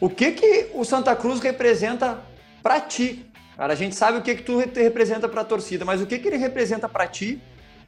[0.00, 2.22] O que que o Santa Cruz representa
[2.62, 3.31] para ti?
[3.62, 6.18] Cara, a gente sabe o que que tu representa para a torcida, mas o que
[6.18, 7.40] que ele representa para ti?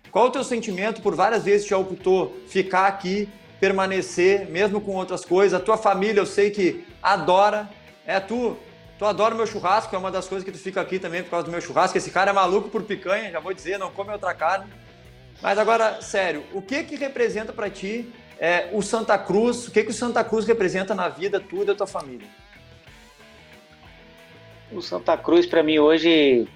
[0.08, 1.02] Qual o teu sentimento?
[1.02, 5.60] Por várias vezes já optou ficar aqui permanecer, mesmo com outras coisas.
[5.60, 7.68] A tua família, eu sei que adora.
[8.06, 8.56] É tu,
[9.00, 11.30] tu adora o meu churrasco, é uma das coisas que tu fica aqui também por
[11.30, 11.98] causa do meu churrasco.
[11.98, 14.70] Esse cara é maluco por picanha, já vou dizer, não come outra carne.
[15.42, 19.66] Mas agora, sério, o que que representa para ti é, o Santa Cruz?
[19.66, 22.28] O que que o Santa Cruz representa na vida tua e da tua família?
[24.72, 26.48] O Santa Cruz para mim hoje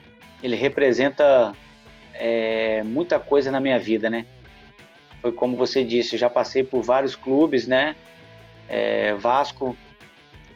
[0.43, 1.55] ele representa
[2.15, 4.27] é, muita coisa na minha vida, né?
[5.21, 7.97] foi como você disse, já passei por vários clubes, né?
[8.69, 9.77] É, Vasco,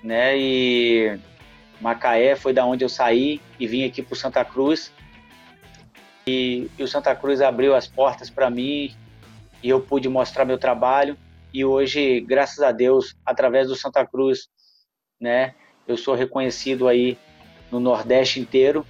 [0.03, 0.37] né?
[0.37, 1.19] E
[1.81, 4.93] Macaé foi da onde eu saí e vim aqui para o Santa Cruz.
[6.27, 8.95] E, e, o Santa Cruz abriu as portas para mim
[9.62, 11.17] e eu pude mostrar meu trabalho.
[11.53, 14.49] E hoje, graças a Deus, através do Santa Cruz,
[15.21, 15.55] né?
[15.87, 17.19] Eu sou reconhecido aí
[17.72, 18.87] no Nordeste inteiro,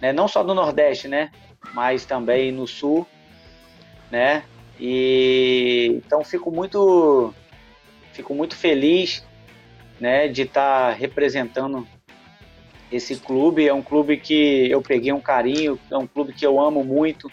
[0.00, 0.12] né?
[0.12, 1.30] Não só no Nordeste, né?
[1.74, 3.06] Mas também no Sul,
[4.10, 4.44] né?
[4.78, 7.34] E então fico muito
[8.12, 9.26] fico muito feliz,
[10.00, 11.86] né, de estar tá representando
[12.90, 13.66] esse clube.
[13.66, 17.30] É um clube que eu peguei um carinho, é um clube que eu amo muito,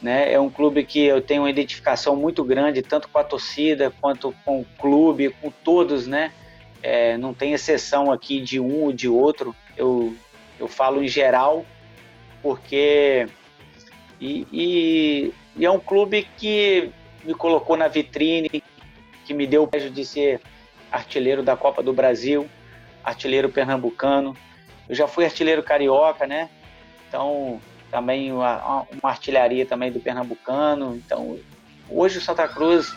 [0.00, 0.32] né?
[0.32, 4.34] É um clube que eu tenho uma identificação muito grande tanto com a torcida quanto
[4.44, 6.32] com o clube, com todos, né?
[6.82, 9.54] É, não tem exceção aqui de um ou de outro.
[9.78, 10.14] Eu
[10.60, 11.64] eu falo em geral
[12.42, 13.26] porque
[14.20, 16.92] e, e e é um clube que
[17.24, 18.62] me colocou na vitrine,
[19.24, 20.40] que me deu o privilégio de ser
[20.90, 22.48] artilheiro da Copa do Brasil,
[23.02, 24.36] artilheiro pernambucano.
[24.88, 26.48] Eu já fui artilheiro carioca, né?
[27.08, 27.60] Então,
[27.90, 30.94] também uma, uma artilharia também do pernambucano.
[30.94, 31.36] Então,
[31.90, 32.94] hoje o Santa Cruz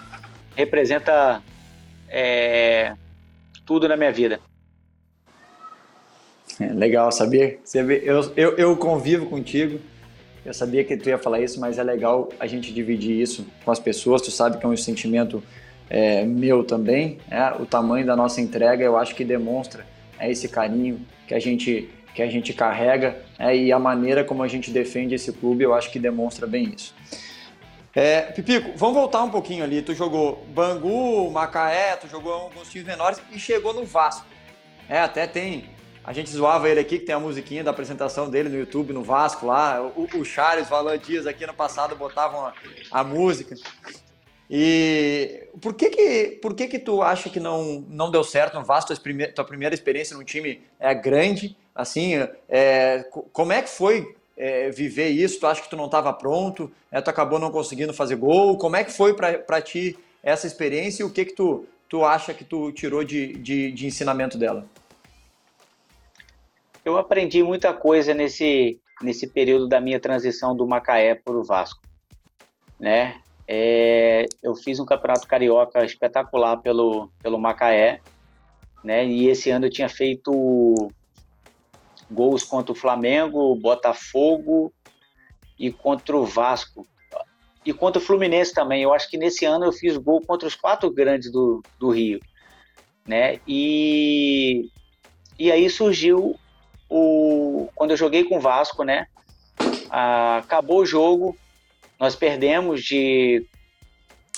[0.56, 1.41] representa
[2.08, 2.96] é,
[3.65, 4.39] tudo na minha vida.
[6.62, 7.58] É, legal, sabia?
[8.04, 9.80] Eu, eu, eu convivo contigo
[10.43, 13.71] eu sabia que tu ia falar isso, mas é legal a gente dividir isso com
[13.71, 14.21] as pessoas.
[14.24, 15.43] Tu sabe que é um sentimento
[15.88, 17.19] é, meu também.
[17.30, 19.86] É, o tamanho da nossa entrega, eu acho que demonstra
[20.17, 24.43] é, esse carinho que a gente que a gente carrega é, e a maneira como
[24.43, 26.93] a gente defende esse clube, eu acho que demonstra bem isso.
[27.95, 29.82] É, Pipico, vamos voltar um pouquinho ali.
[29.82, 34.26] Tu jogou Bangu, Macaé, tu jogou alguns times menores e chegou no Vasco.
[34.89, 35.69] É, até tem
[36.03, 39.03] a gente zoava ele aqui, que tem a musiquinha da apresentação dele no YouTube, no
[39.03, 39.81] Vasco lá.
[39.81, 42.53] O, o Charles Valan Dias aqui no passado botavam a,
[42.91, 43.55] a, música.
[44.49, 48.65] E por que que, por que que tu acha que não, não deu certo no
[48.65, 51.55] Vasco, tua primeira, tua primeira experiência num time é grande?
[51.73, 52.15] Assim,
[52.49, 55.39] é, como é que foi é, viver isso?
[55.39, 56.71] Tu acha que tu não estava pronto?
[56.91, 58.57] É, tu acabou não conseguindo fazer gol?
[58.57, 62.33] Como é que foi para ti essa experiência e o que que tu, tu acha
[62.33, 64.67] que tu tirou de, de, de ensinamento dela?
[66.84, 71.82] Eu aprendi muita coisa nesse, nesse período da minha transição do Macaé para o Vasco.
[72.80, 73.22] Né?
[73.48, 78.02] É, eu fiz um campeonato carioca espetacular pelo, pelo Macaé,
[78.84, 79.06] né?
[79.06, 80.91] e esse ano eu tinha feito
[82.10, 84.74] gols contra o Flamengo, Botafogo
[85.58, 86.88] e contra o Vasco.
[87.63, 88.82] E contra o Fluminense também.
[88.82, 92.20] Eu acho que nesse ano eu fiz gol contra os quatro grandes do, do Rio.
[93.08, 93.39] Né?
[93.48, 94.67] E,
[95.38, 96.39] e aí surgiu
[96.91, 99.08] o, quando eu joguei com o Vasco, né?
[99.89, 101.38] Ah, acabou o jogo,
[101.97, 103.45] nós perdemos de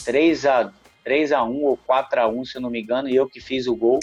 [0.05, 0.71] 3 a
[1.03, 3.41] 3 a 1 ou 4 a 1, se eu não me engano, e eu que
[3.41, 3.99] fiz o gol.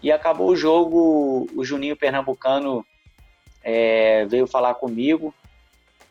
[0.00, 2.86] E acabou o jogo, o Juninho Pernambucano
[3.62, 5.34] é, veio falar comigo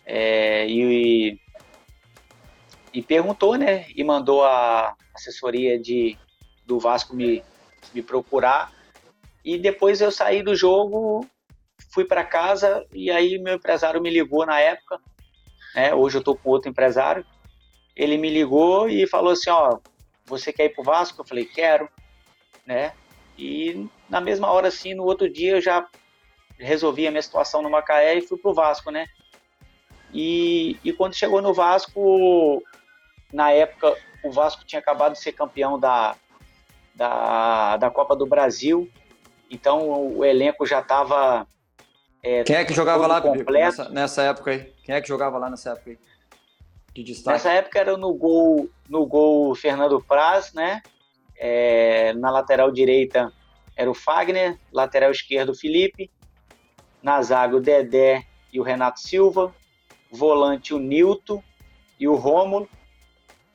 [0.05, 1.39] é, e,
[2.93, 3.85] e perguntou, né?
[3.95, 6.17] E mandou a assessoria de,
[6.65, 7.41] do Vasco me,
[7.93, 8.71] me procurar
[9.43, 11.25] e depois eu saí do jogo,
[11.91, 14.99] fui para casa e aí meu empresário me ligou na época.
[15.75, 15.93] Né?
[15.93, 17.25] Hoje eu tô com outro empresário.
[17.95, 19.79] Ele me ligou e falou assim, ó,
[20.25, 21.21] você quer ir pro Vasco?
[21.21, 21.89] Eu falei, quero,
[22.65, 22.93] né?
[23.37, 25.87] E na mesma hora, assim, no outro dia eu já
[26.57, 29.07] resolvi a minha situação no Macaé e fui pro Vasco, né?
[30.13, 32.63] E, e quando chegou no Vasco,
[33.31, 36.15] na época, o Vasco tinha acabado de ser campeão da,
[36.95, 38.89] da, da Copa do Brasil
[39.49, 41.47] então o elenco já estava.
[42.21, 43.51] É, Quem é que jogava lá, completo.
[43.51, 44.73] Nessa, nessa, época aí?
[44.83, 45.99] Quem é que jogava lá nessa época aí?
[46.93, 47.33] De destaque?
[47.33, 50.81] Nessa época era no gol, no gol Fernando Praz, né?
[51.37, 53.31] É, na lateral direita
[53.75, 56.11] era o Fagner, lateral esquerdo o Felipe,
[57.01, 59.55] na zaga o Dedé e o Renato Silva,
[60.11, 61.41] volante o Nilton
[61.97, 62.67] e o Rômulo,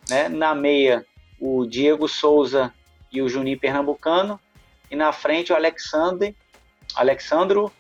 [0.09, 0.29] né?
[0.31, 1.05] na meia
[1.39, 2.73] o Diego Souza
[3.13, 4.41] e o Juninho Pernambucano,
[4.91, 6.37] e na frente o Alexandre,
[6.95, 7.73] Alexandro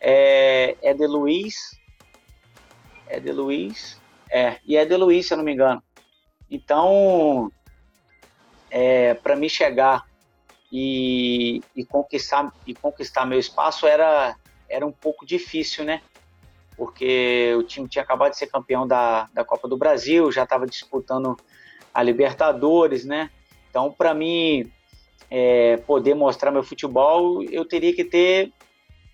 [0.00, 1.78] é, é de Luiz,
[3.06, 5.82] é de Luiz, é, e é de Luiz, se eu não me engano.
[6.50, 7.50] Então,
[8.70, 10.04] é, para mim chegar
[10.70, 14.36] e, e, conquistar e conquistar meu espaço era
[14.68, 16.02] era um pouco difícil, né?
[16.76, 20.66] Porque o time tinha acabado de ser campeão da, da Copa do Brasil, já estava
[20.66, 21.36] disputando
[21.92, 23.30] a Libertadores, né?
[23.70, 24.70] Então, para mim
[25.30, 28.52] é, poder mostrar meu futebol, eu teria que ter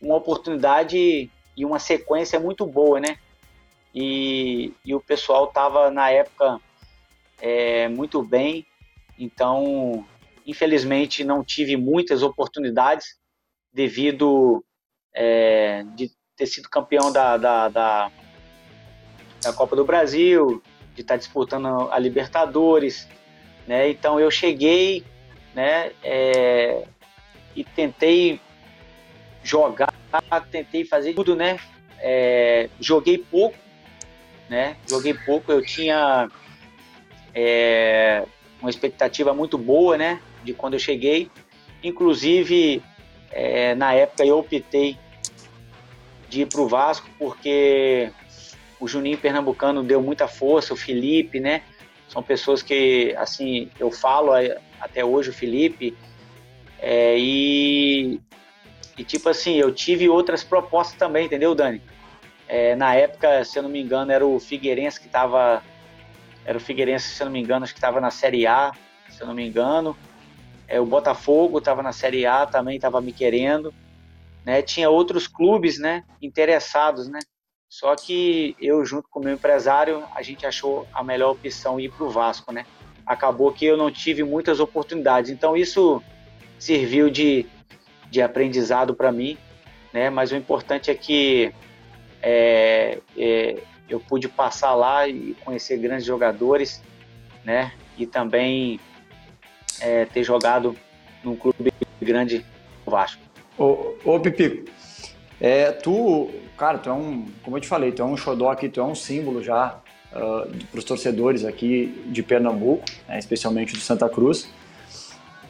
[0.00, 3.18] uma oportunidade e uma sequência muito boa, né?
[3.94, 6.60] E, e o pessoal estava na época
[7.40, 8.64] é, muito bem,
[9.18, 10.04] então
[10.46, 13.18] infelizmente não tive muitas oportunidades
[13.72, 14.64] devido
[15.14, 18.12] é, de ter sido campeão da, da, da,
[19.42, 20.62] da, Copa do Brasil,
[20.94, 23.08] de estar disputando a Libertadores,
[23.66, 23.90] né?
[23.90, 25.04] Então eu cheguei,
[25.54, 25.92] né?
[26.02, 26.84] É,
[27.54, 28.40] e tentei
[29.42, 29.92] jogar,
[30.50, 31.58] tentei fazer tudo, né?
[31.98, 33.56] É, joguei pouco,
[34.48, 34.76] né?
[34.88, 36.28] Joguei pouco, eu tinha
[37.34, 38.24] é,
[38.60, 40.20] uma expectativa muito boa, né?
[40.44, 41.30] De quando eu cheguei,
[41.82, 42.82] inclusive
[43.30, 44.98] é, na época eu optei
[46.28, 48.10] de ir para o Vasco porque
[48.78, 51.62] o Juninho Pernambucano deu muita força, o Felipe, né?
[52.08, 54.32] São pessoas que, assim, eu falo
[54.80, 55.96] até hoje, o Felipe,
[56.78, 58.20] é, e,
[58.96, 61.82] e tipo assim, eu tive outras propostas também, entendeu, Dani?
[62.48, 65.62] É, na época, se eu não me engano, era o Figueirense que estava.
[66.44, 68.72] Era o Figueirense, se eu não me engano, acho que estava na Série A,
[69.08, 69.96] se eu não me engano.
[70.66, 73.72] É, o Botafogo estava na Série A, também estava me querendo.
[74.44, 74.62] Né?
[74.62, 77.20] Tinha outros clubes né, interessados, né?
[77.68, 81.92] Só que eu, junto com o meu empresário, a gente achou a melhor opção ir
[81.92, 82.66] para o Vasco, né?
[83.10, 85.32] Acabou que eu não tive muitas oportunidades.
[85.32, 86.00] Então isso
[86.60, 87.44] serviu de,
[88.08, 89.36] de aprendizado para mim,
[89.92, 90.08] né?
[90.10, 91.52] Mas o importante é que
[92.22, 93.56] é, é,
[93.88, 96.80] eu pude passar lá e conhecer grandes jogadores,
[97.44, 97.72] né?
[97.98, 98.78] E também
[99.80, 100.76] é, ter jogado
[101.24, 102.46] num clube grande,
[102.86, 103.20] o Vasco.
[103.58, 104.70] Ô, ô Pipico,
[105.40, 108.68] é, tu, cara, tu é um, como eu te falei, tu é um xodó aqui,
[108.68, 109.80] tu é um símbolo já
[110.12, 114.48] uh, para os torcedores aqui de Pernambuco, né, especialmente do Santa Cruz.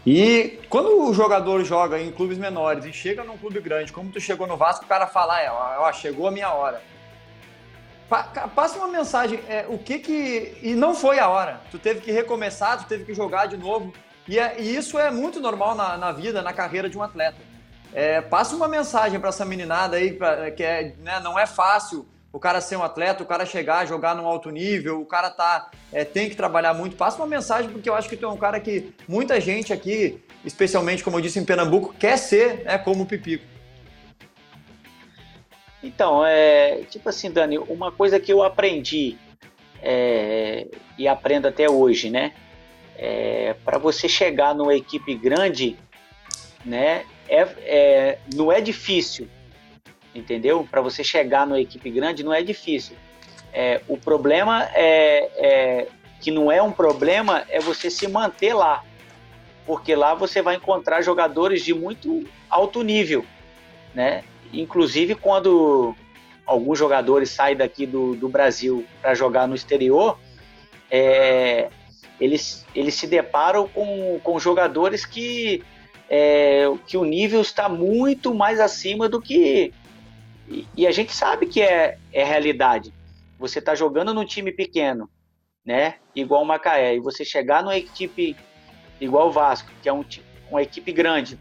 [0.07, 4.19] E quando o jogador joga em clubes menores e chega num clube grande, como tu
[4.19, 6.83] chegou no Vasco, o cara fala, é, ó, chegou a minha hora.
[8.57, 10.59] Passa uma mensagem, é, o que que...
[10.63, 13.93] E não foi a hora, tu teve que recomeçar, tu teve que jogar de novo.
[14.27, 17.39] E, é, e isso é muito normal na, na, vida, na carreira de um atleta.
[17.93, 22.09] É, passa uma mensagem para essa meninada aí, pra, que é, né, não é fácil
[22.33, 25.71] o cara ser um atleta, o cara chegar, jogar num alto nível, o cara tá,
[25.93, 26.97] é, tem que trabalhar muito.
[26.97, 30.23] Passa uma mensagem, porque eu acho que tu é um cara que muita gente aqui,
[30.45, 33.45] especialmente, como eu disse, em Pernambuco, quer ser né, como o Pipico.
[35.83, 39.17] Então, é, tipo assim, Dani, uma coisa que eu aprendi
[39.83, 40.67] é,
[40.99, 42.33] e aprendo até hoje, né?
[43.03, 45.75] é, para você chegar numa equipe grande,
[46.63, 49.27] né, é, é não é difícil,
[50.15, 50.67] entendeu?
[50.71, 52.97] Para você chegar numa equipe grande não é difícil.
[53.53, 55.87] É, o problema é, é,
[56.21, 58.85] que não é um problema é você se manter lá,
[59.67, 63.25] porque lá você vai encontrar jogadores de muito alto nível,
[63.95, 64.23] né?
[64.53, 65.95] Inclusive quando
[66.47, 70.19] alguns jogadores saem daqui do, do Brasil para jogar no exterior,
[70.91, 71.71] é,
[72.21, 75.63] eles, eles se deparam com, com jogadores que,
[76.09, 79.73] é, que o nível está muito mais acima do que.
[80.77, 82.93] E, a gente sabe que é, é realidade.
[83.39, 85.09] Você está jogando num time pequeno,
[85.65, 85.97] né?
[86.15, 88.37] Igual o Macaé, e você chegar numa equipe
[89.01, 90.05] igual o Vasco, que é um,
[90.51, 91.39] uma equipe grande,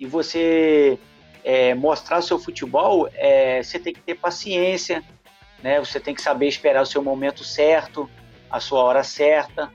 [0.00, 0.98] e você
[1.44, 5.04] é, mostrar seu futebol, é, você tem que ter paciência,
[5.62, 5.78] né?
[5.78, 8.08] Você tem que saber esperar o seu momento certo,
[8.50, 9.70] a sua hora certa,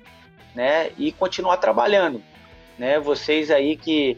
[0.56, 0.92] né?
[0.98, 2.22] E continuar trabalhando,
[2.80, 3.00] né?
[3.00, 4.18] Vocês aí que,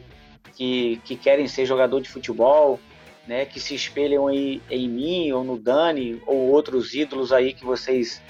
[0.55, 2.79] que, que querem ser jogador de futebol,
[3.27, 3.45] né?
[3.45, 8.21] Que se espelham em, em mim ou no Dani ou outros ídolos aí que vocês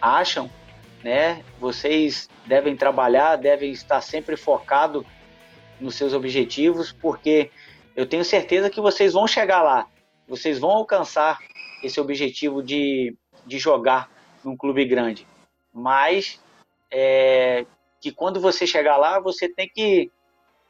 [0.00, 0.50] acham,
[1.02, 1.44] né?
[1.58, 5.04] Vocês devem trabalhar, devem estar sempre focado
[5.80, 7.50] nos seus objetivos, porque
[7.94, 9.86] eu tenho certeza que vocês vão chegar lá,
[10.26, 11.38] vocês vão alcançar
[11.82, 13.16] esse objetivo de,
[13.46, 14.10] de jogar
[14.44, 15.26] num clube grande.
[15.72, 16.40] Mas
[16.90, 17.66] é,
[18.00, 20.10] que quando você chegar lá, você tem que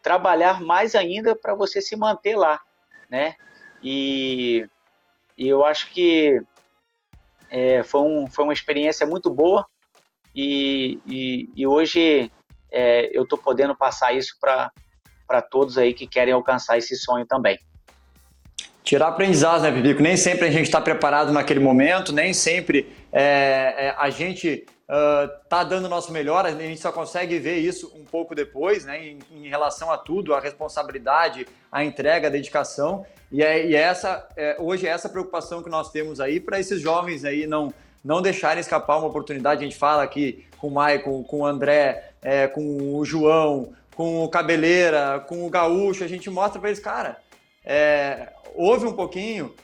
[0.03, 2.61] trabalhar mais ainda para você se manter lá,
[3.11, 3.35] né?
[3.89, 4.69] E,
[5.39, 6.43] e eu acho que
[7.49, 9.65] é, foi, um, foi uma experiência muito boa
[10.35, 12.33] e, e, e hoje
[12.73, 17.61] é, eu estou podendo passar isso para todos aí que querem alcançar esse sonho também.
[18.83, 20.03] Tirar aprendizados, né, Pipico?
[20.03, 25.65] Nem sempre a gente está preparado naquele momento, nem sempre é, é, a gente uh,
[25.65, 29.19] dando o nosso melhor, a gente só consegue ver isso um pouco depois, né, em,
[29.31, 33.05] em relação a tudo, a responsabilidade, a entrega, a dedicação.
[33.31, 36.61] E, é, e é essa, é, hoje é essa preocupação que nós temos aí para
[36.61, 37.73] esses jovens aí não,
[38.05, 39.61] não deixarem escapar uma oportunidade.
[39.61, 44.25] A gente fala aqui com o Maicon, com o André, é, com o João, com
[44.25, 47.17] o Cabeleira, com o Gaúcho, a gente mostra para eles, cara,
[47.65, 49.55] é, ouve um pouquinho,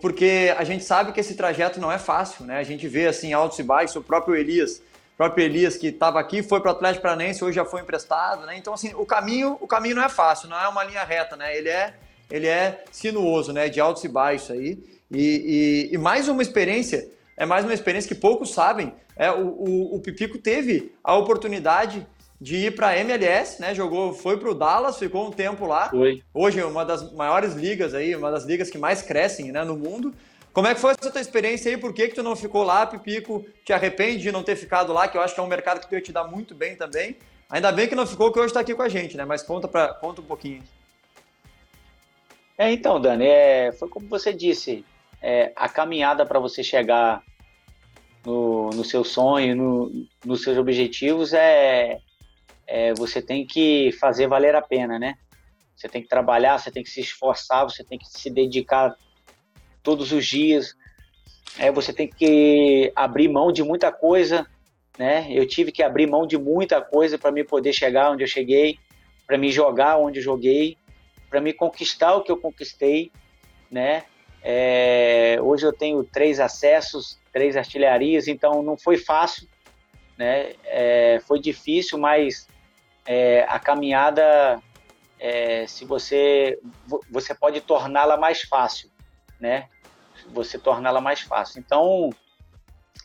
[0.00, 2.58] porque a gente sabe que esse trajeto não é fácil, né?
[2.58, 4.82] A gente vê assim altos e baixos, o próprio Elias,
[5.16, 8.56] próprio Elias que estava aqui, foi para o Atlético Paranaense, hoje já foi emprestado, né?
[8.56, 11.56] Então assim, o caminho, o caminho não é fácil, não é uma linha reta, né?
[11.56, 11.94] Ele é,
[12.30, 13.68] ele é sinuoso, né?
[13.68, 14.78] De altos e baixos aí.
[15.10, 18.94] E, e, e mais uma experiência, é mais uma experiência que poucos sabem.
[19.14, 22.06] É, o, o, o Pipico teve a oportunidade
[22.40, 23.74] de ir para a MLS, né?
[23.74, 25.88] Jogou, foi para o Dallas, ficou um tempo lá.
[25.88, 26.22] Foi.
[26.32, 29.76] Hoje é uma das maiores ligas aí, uma das ligas que mais crescem, né, no
[29.76, 30.14] mundo.
[30.52, 31.76] Como é que foi essa tua experiência aí?
[31.76, 33.44] Por que, que tu não ficou lá, Pipico?
[33.64, 35.88] Te arrepende de não ter ficado lá, que eu acho que é um mercado que
[35.88, 37.16] tu ia te dar muito bem também.
[37.48, 39.24] Ainda bem que não ficou, que hoje está aqui com a gente, né?
[39.24, 40.62] Mas conta, pra, conta um pouquinho.
[42.56, 44.82] É, então, Dani, é, foi como você disse,
[45.20, 47.22] é, a caminhada para você chegar
[48.24, 52.00] no, no seu sonho, no, nos seus objetivos é,
[52.66, 55.14] é, você tem que fazer valer a pena, né?
[55.76, 58.96] Você tem que trabalhar, você tem que se esforçar, você tem que se dedicar
[59.82, 60.74] todos os dias.
[61.58, 64.46] É, você tem que abrir mão de muita coisa,
[64.98, 65.26] né?
[65.30, 68.78] Eu tive que abrir mão de muita coisa para me poder chegar onde eu cheguei,
[69.26, 70.76] para me jogar onde eu joguei,
[71.28, 73.12] para me conquistar o que eu conquistei,
[73.70, 74.04] né?
[74.42, 79.46] É, hoje eu tenho três acessos, três artilharias, então não foi fácil,
[80.16, 80.54] né?
[80.64, 82.46] É, foi difícil, mas
[83.06, 84.60] é, a caminhada,
[85.18, 86.58] é, se você
[87.10, 88.90] você pode torná-la mais fácil,
[89.40, 89.68] né?
[90.32, 91.60] Você torná-la mais fácil.
[91.60, 92.10] Então,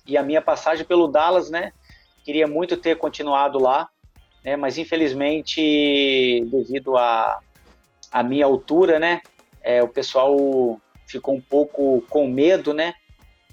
[0.06, 1.72] e a minha passagem pelo Dallas, né?
[2.24, 3.90] Queria muito ter continuado lá,
[4.44, 4.56] né?
[4.56, 7.40] Mas infelizmente, devido a
[8.12, 9.22] a minha altura, né?
[9.62, 10.36] É, o pessoal
[11.08, 12.94] ficou um pouco com medo, né?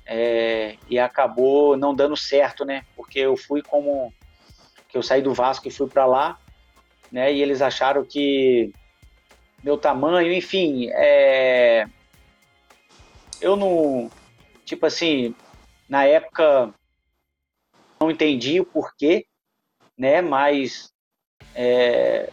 [0.05, 2.85] É, e acabou não dando certo, né?
[2.97, 4.13] Porque eu fui como
[4.89, 6.39] que eu saí do Vasco e fui para lá,
[7.13, 7.33] né?
[7.33, 8.73] E eles acharam que
[9.63, 11.87] meu tamanho, enfim, é...
[13.41, 14.11] eu não,
[14.65, 15.35] tipo assim,
[15.89, 16.73] na época
[18.01, 19.27] não entendi o porquê,
[19.97, 20.23] né?
[20.23, 20.93] Mas
[21.55, 22.31] é...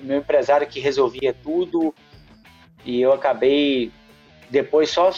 [0.00, 1.94] meu empresário que resolvia tudo
[2.84, 3.92] e eu acabei
[4.50, 5.12] depois só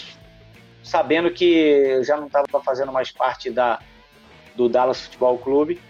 [0.82, 3.80] sabendo que eu já não estava fazendo mais parte da
[4.55, 5.80] do Dallas Futebol Clube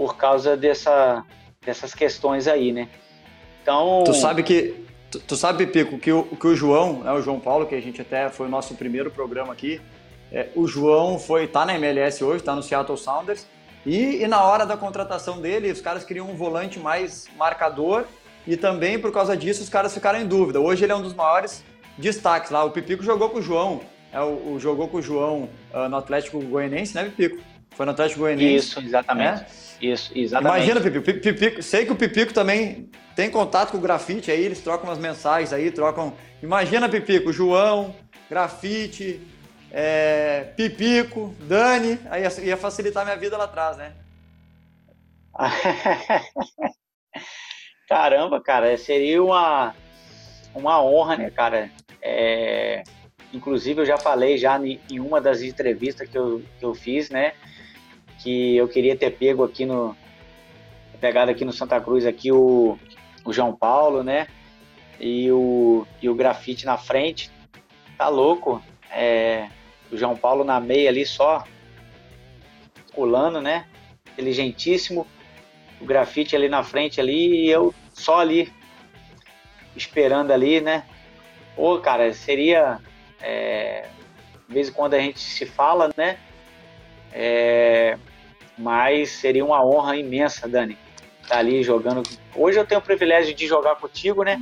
[0.00, 1.22] por causa dessa,
[1.62, 2.88] dessas questões aí, né?
[3.62, 4.02] Então.
[4.06, 4.86] Tu sabe que.
[5.10, 7.82] Tu, tu sabe, Pico, que o, que o João, né, o João Paulo, que a
[7.82, 9.78] gente até foi o nosso primeiro programa aqui,
[10.32, 13.46] é, o João foi tá na MLS hoje, tá no Seattle Sounders,
[13.84, 18.04] e, e, na hora da contratação dele, os caras queriam um volante mais marcador,
[18.46, 20.60] e também por causa disso os caras ficaram em dúvida.
[20.60, 21.62] Hoje ele é um dos maiores
[21.98, 22.64] destaques lá.
[22.64, 25.98] O Pipico jogou com o João, é, o, o jogou com o João uh, no
[25.98, 27.49] Atlético Goianiense, né, Pipico?
[27.70, 28.68] Foi no Atlético Goianiense.
[28.68, 29.40] Isso, exatamente.
[29.40, 29.46] Né?
[29.80, 30.70] Isso, exatamente.
[30.70, 34.60] Imagina, Pipico, Pipico, sei que o Pipico também tem contato com o grafite aí, eles
[34.60, 36.12] trocam umas mensagens aí, trocam.
[36.42, 37.94] Imagina, Pipico, João,
[38.28, 39.20] grafite,
[39.72, 43.92] é, Pipico, Dani, aí ia facilitar minha vida lá atrás, né?
[47.88, 49.74] Caramba, cara, seria uma,
[50.54, 51.70] uma honra, né, cara?
[52.02, 52.82] É,
[53.32, 57.32] inclusive, eu já falei já em uma das entrevistas que eu, que eu fiz, né?
[58.22, 59.96] Que eu queria ter pego aqui no
[61.00, 62.78] pegado aqui no Santa Cruz aqui o,
[63.24, 64.26] o João Paulo, né?
[65.00, 67.30] E o, e o grafite na frente.
[67.96, 68.62] Tá louco.
[68.90, 69.48] É,
[69.90, 71.44] o João Paulo na meia ali só
[72.94, 73.66] pulando, né?
[74.12, 75.06] Inteligentíssimo.
[75.80, 78.52] O grafite ali na frente ali e eu só ali
[79.74, 80.84] esperando ali, né?
[81.56, 82.78] Pô, cara, seria
[83.22, 83.88] é,
[84.46, 86.18] de vez em quando a gente se fala, né?
[87.12, 87.98] É,
[88.60, 90.76] mas seria uma honra imensa, Dani,
[91.22, 92.02] estar tá ali jogando.
[92.34, 94.40] Hoje eu tenho o privilégio de jogar contigo, né?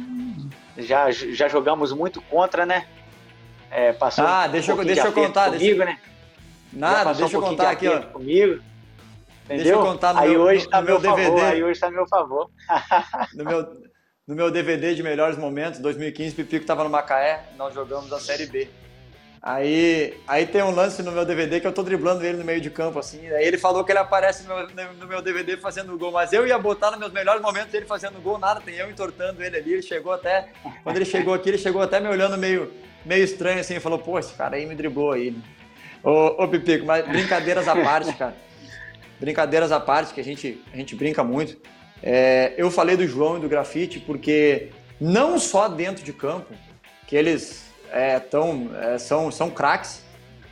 [0.77, 2.87] Já, já jogamos muito contra, né?
[3.71, 5.53] É, passou ah, um deixa, eu, deixa eu contar.
[5.53, 5.85] Comigo, deixa...
[5.85, 5.99] né?
[6.73, 8.03] Nada, deixa um eu contar aqui, ó.
[8.03, 8.63] Comigo.
[9.45, 9.65] Entendeu?
[9.65, 11.25] Deixa eu contar no aí meu, hoje está meu DVD.
[11.25, 12.51] Favor, aí hoje está meu favor.
[13.35, 13.89] no meu
[14.27, 18.45] no meu DVD de melhores momentos, 2015, Pipico estava no Macaé, nós jogamos a Série
[18.45, 18.69] B.
[19.49, 22.61] Aí, aí tem um lance no meu DVD que eu tô driblando ele no meio
[22.61, 23.27] de campo, assim.
[23.29, 26.47] Aí ele falou que ele aparece no meu, no meu DVD fazendo gol, mas eu
[26.47, 29.73] ia botar nos meus melhores momentos ele fazendo gol, nada, tem eu entortando ele ali.
[29.73, 30.51] Ele chegou até.
[30.85, 32.71] Quando ele chegou aqui, ele chegou até me olhando meio,
[33.07, 35.35] meio estranho, assim, e falou: pô, esse cara aí me driblou aí.
[36.03, 38.37] Ô, ô Pipico, mas brincadeiras à parte, cara.
[39.19, 41.57] Brincadeiras à parte, que a gente, a gente brinca muito.
[42.03, 44.69] É, eu falei do João e do grafite porque
[45.01, 46.53] não só dentro de campo,
[47.07, 50.03] que eles é, tão, é, são, são craques,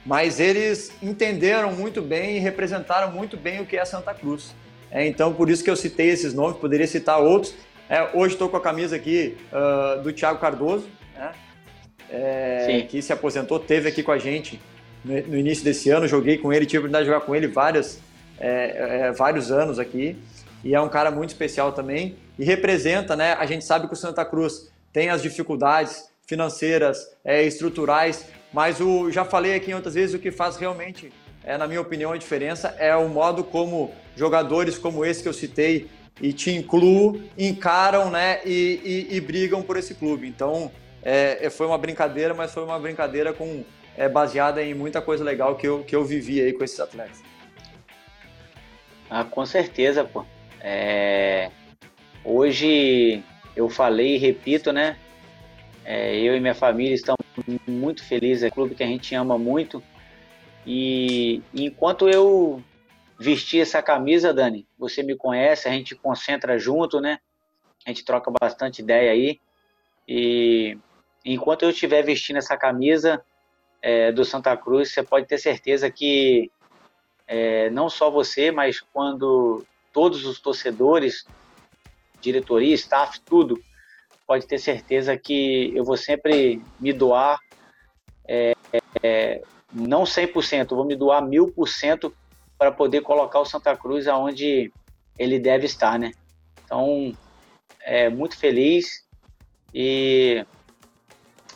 [0.05, 4.55] mas eles entenderam muito bem e representaram muito bem o que é Santa Cruz.
[4.91, 7.55] É, então, por isso que eu citei esses nomes, poderia citar outros.
[7.89, 11.33] É, hoje estou com a camisa aqui uh, do Thiago Cardoso, né?
[12.09, 14.61] É, que se aposentou, teve aqui com a gente
[15.05, 16.07] no, no, início desse ano.
[16.07, 18.01] Joguei com ele, tive a oportunidade de jogar com ele várias,
[18.39, 20.17] é, vários anos aqui.
[20.63, 22.17] E é um cara muito especial também.
[22.39, 23.35] E representa, né?
[23.35, 29.11] A gente sabe que o Santa Cruz tem as dificuldades, financeiras, é, estruturais, mas o,
[29.11, 31.13] já falei aqui outras vezes o que faz realmente,
[31.45, 35.33] é, na minha opinião, a diferença é o modo como jogadores como esse que eu
[35.33, 35.89] citei
[36.21, 40.27] e te incluo, encaram né, e, e, e brigam por esse clube.
[40.27, 40.73] Então,
[41.03, 43.65] é, é, foi uma brincadeira, mas foi uma brincadeira com,
[43.97, 47.23] é, baseada em muita coisa legal que eu, que eu vivi aí com esses atletas.
[49.09, 50.25] Ah, com certeza, pô.
[50.61, 51.51] É...
[52.25, 53.23] Hoje
[53.55, 54.97] eu falei e repito, né?
[55.89, 57.25] É, eu e minha família estamos
[57.65, 59.81] muito felizes, é um clube que a gente ama muito.
[60.67, 62.61] E, enquanto eu
[63.17, 67.21] vesti essa camisa, Dani, você me conhece, a gente concentra junto, né?
[67.87, 69.39] A gente troca bastante ideia aí.
[70.09, 70.77] E
[71.25, 73.25] enquanto eu estiver vestindo essa camisa
[73.81, 76.51] é, do Santa Cruz, você pode ter certeza que
[77.29, 81.25] é, não só você, mas quando todos os torcedores,
[82.21, 83.57] diretoria, staff, tudo,
[84.27, 87.39] pode ter certeza que eu vou sempre me doar,
[88.27, 88.53] é,
[89.03, 92.13] é, não 100%, vou me doar 1000%
[92.59, 94.73] para poder colocar o Santa Cruz aonde
[95.19, 96.13] ele deve estar, né?
[96.65, 97.17] Então,
[97.81, 99.07] é muito feliz
[99.73, 100.45] e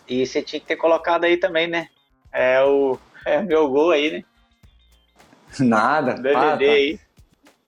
[0.06, 1.88] e você tinha que ter colocado aí também, né?
[2.32, 4.24] É o é meu gol aí, né?
[5.58, 6.14] Nada.
[6.20, 6.64] DVD ah, tá.
[6.64, 7.00] aí.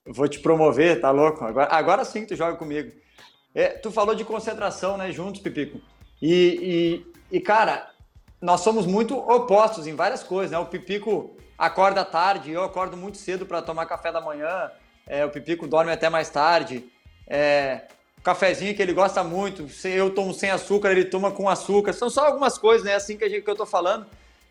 [0.07, 1.45] Vou te promover, tá louco?
[1.45, 2.93] Agora, agora sim que tu joga comigo.
[3.55, 5.81] É, tu falou de concentração, né, juntos, Pipico.
[6.21, 7.91] E, e, e, cara,
[8.41, 10.59] nós somos muito opostos em várias coisas, né?
[10.59, 14.71] O Pipico acorda tarde, eu acordo muito cedo para tomar café da manhã.
[15.07, 16.85] É, o Pipico dorme até mais tarde.
[17.27, 17.83] É,
[18.19, 21.93] o cafezinho que ele gosta muito, eu tomo sem açúcar, ele toma com açúcar.
[21.93, 22.95] São só algumas coisas, né?
[22.95, 24.07] Assim que, a gente, que eu tô falando.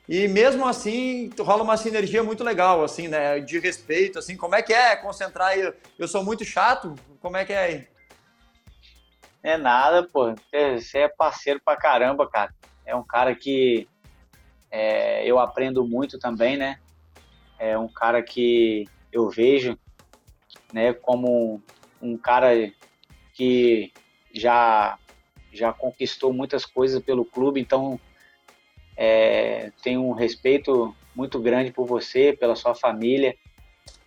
[0.10, 3.40] E mesmo assim, rola uma sinergia muito legal, assim, né?
[3.40, 4.36] De respeito, assim.
[4.36, 5.58] Como é que é concentrar?
[5.58, 6.96] Eu, eu sou muito chato.
[7.22, 7.88] Como é que é aí?
[9.44, 10.36] É nada, pô.
[10.54, 12.54] Você é parceiro pra caramba, cara.
[12.86, 13.88] É um cara que
[14.70, 16.78] é, eu aprendo muito também, né?
[17.60, 19.78] É um cara que eu vejo,
[20.72, 21.62] né, como
[22.02, 22.52] um cara
[23.34, 23.92] que
[24.34, 24.98] já
[25.54, 28.00] já conquistou muitas coisas pelo clube, então
[28.98, 33.36] é, tenho um respeito muito grande por você, pela sua família,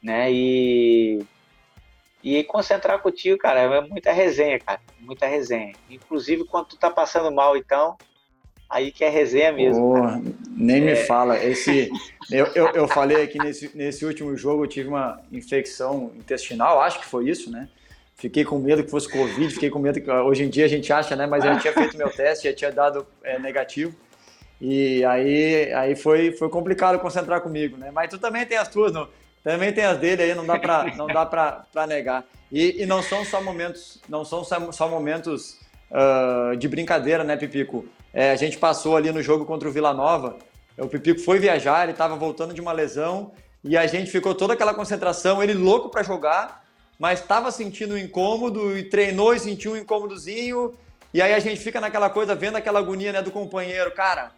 [0.02, 0.32] né?
[0.32, 1.26] E
[2.24, 4.80] e concentrar contigo, cara, é muita resenha, cara.
[4.98, 5.74] Muita resenha.
[5.90, 7.98] Inclusive quando tu tá passando mal, então,
[8.68, 9.92] aí que é resenha mesmo.
[9.92, 10.80] Oh, nem é.
[10.80, 11.36] me fala.
[11.44, 11.90] Esse,
[12.32, 16.98] eu, eu, eu falei aqui nesse, nesse último jogo, eu tive uma infecção intestinal, acho
[16.98, 17.68] que foi isso, né?
[18.16, 20.90] Fiquei com medo que fosse Covid, fiquei com medo que hoje em dia a gente
[20.90, 21.26] acha, né?
[21.26, 23.94] Mas eu tinha feito meu teste, já tinha dado é, negativo.
[24.58, 27.90] E aí, aí foi, foi complicado concentrar comigo, né?
[27.90, 29.08] Mas tu também tem as tuas, não?
[29.44, 32.24] Também tem as dele aí, não dá para não dá para negar.
[32.50, 35.58] E, e, não são só momentos, não são só, momentos
[35.90, 37.84] uh, de brincadeira, né, Pipico?
[38.12, 40.38] É, a gente passou ali no jogo contra o Vila Nova.
[40.78, 43.32] O Pipico foi viajar, ele estava voltando de uma lesão
[43.62, 46.64] e a gente ficou toda aquela concentração, ele louco para jogar,
[46.98, 50.72] mas estava sentindo um incômodo e treinou e sentiu um incômodozinho.
[51.12, 53.90] E aí a gente fica naquela coisa, vendo aquela agonia né, do companheiro.
[53.90, 54.32] Cara,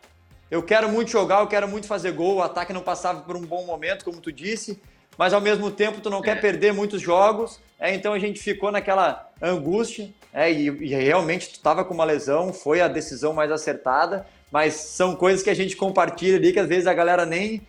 [0.50, 3.42] eu quero muito jogar, eu quero muito fazer gol, o ataque não passava por um
[3.42, 4.80] bom momento, como tu disse
[5.16, 8.70] mas ao mesmo tempo tu não quer perder muitos jogos, é, então a gente ficou
[8.70, 13.50] naquela angústia, é, e, e realmente tu estava com uma lesão, foi a decisão mais
[13.50, 17.66] acertada, mas são coisas que a gente compartilha ali que às vezes a galera nem,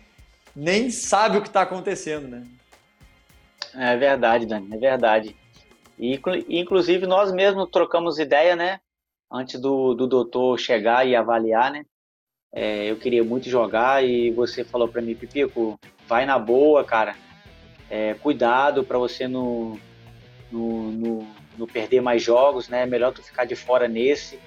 [0.54, 2.46] nem sabe o que está acontecendo, né?
[3.74, 5.36] É verdade, Dani, é verdade.
[5.98, 8.80] E, inclusive nós mesmos trocamos ideia, né?
[9.30, 11.84] Antes do, do doutor chegar e avaliar, né?
[12.50, 17.14] É, eu queria muito jogar e você falou para mim, Pipico, vai na boa, cara
[17.90, 19.78] é, cuidado para você não,
[20.50, 21.26] não,
[21.66, 22.86] perder mais jogos, né?
[22.86, 24.38] Melhor tu ficar de fora nesse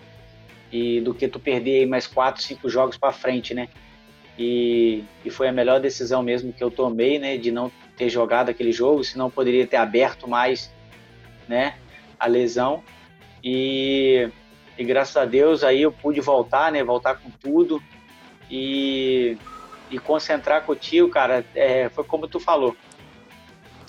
[0.72, 3.68] e do que tu perder mais quatro, cinco jogos para frente, né?
[4.38, 7.38] E, e foi a melhor decisão mesmo que eu tomei, né?
[7.38, 10.74] De não ter jogado aquele jogo, senão poderia ter aberto mais,
[11.48, 11.76] né?
[12.20, 12.84] A lesão
[13.44, 14.30] e,
[14.78, 16.84] e graças a Deus aí eu pude voltar, né?
[16.84, 17.82] Voltar com tudo
[18.50, 19.38] e,
[19.89, 21.46] e concentrar contigo, cara.
[21.56, 22.76] É, foi como tu falou.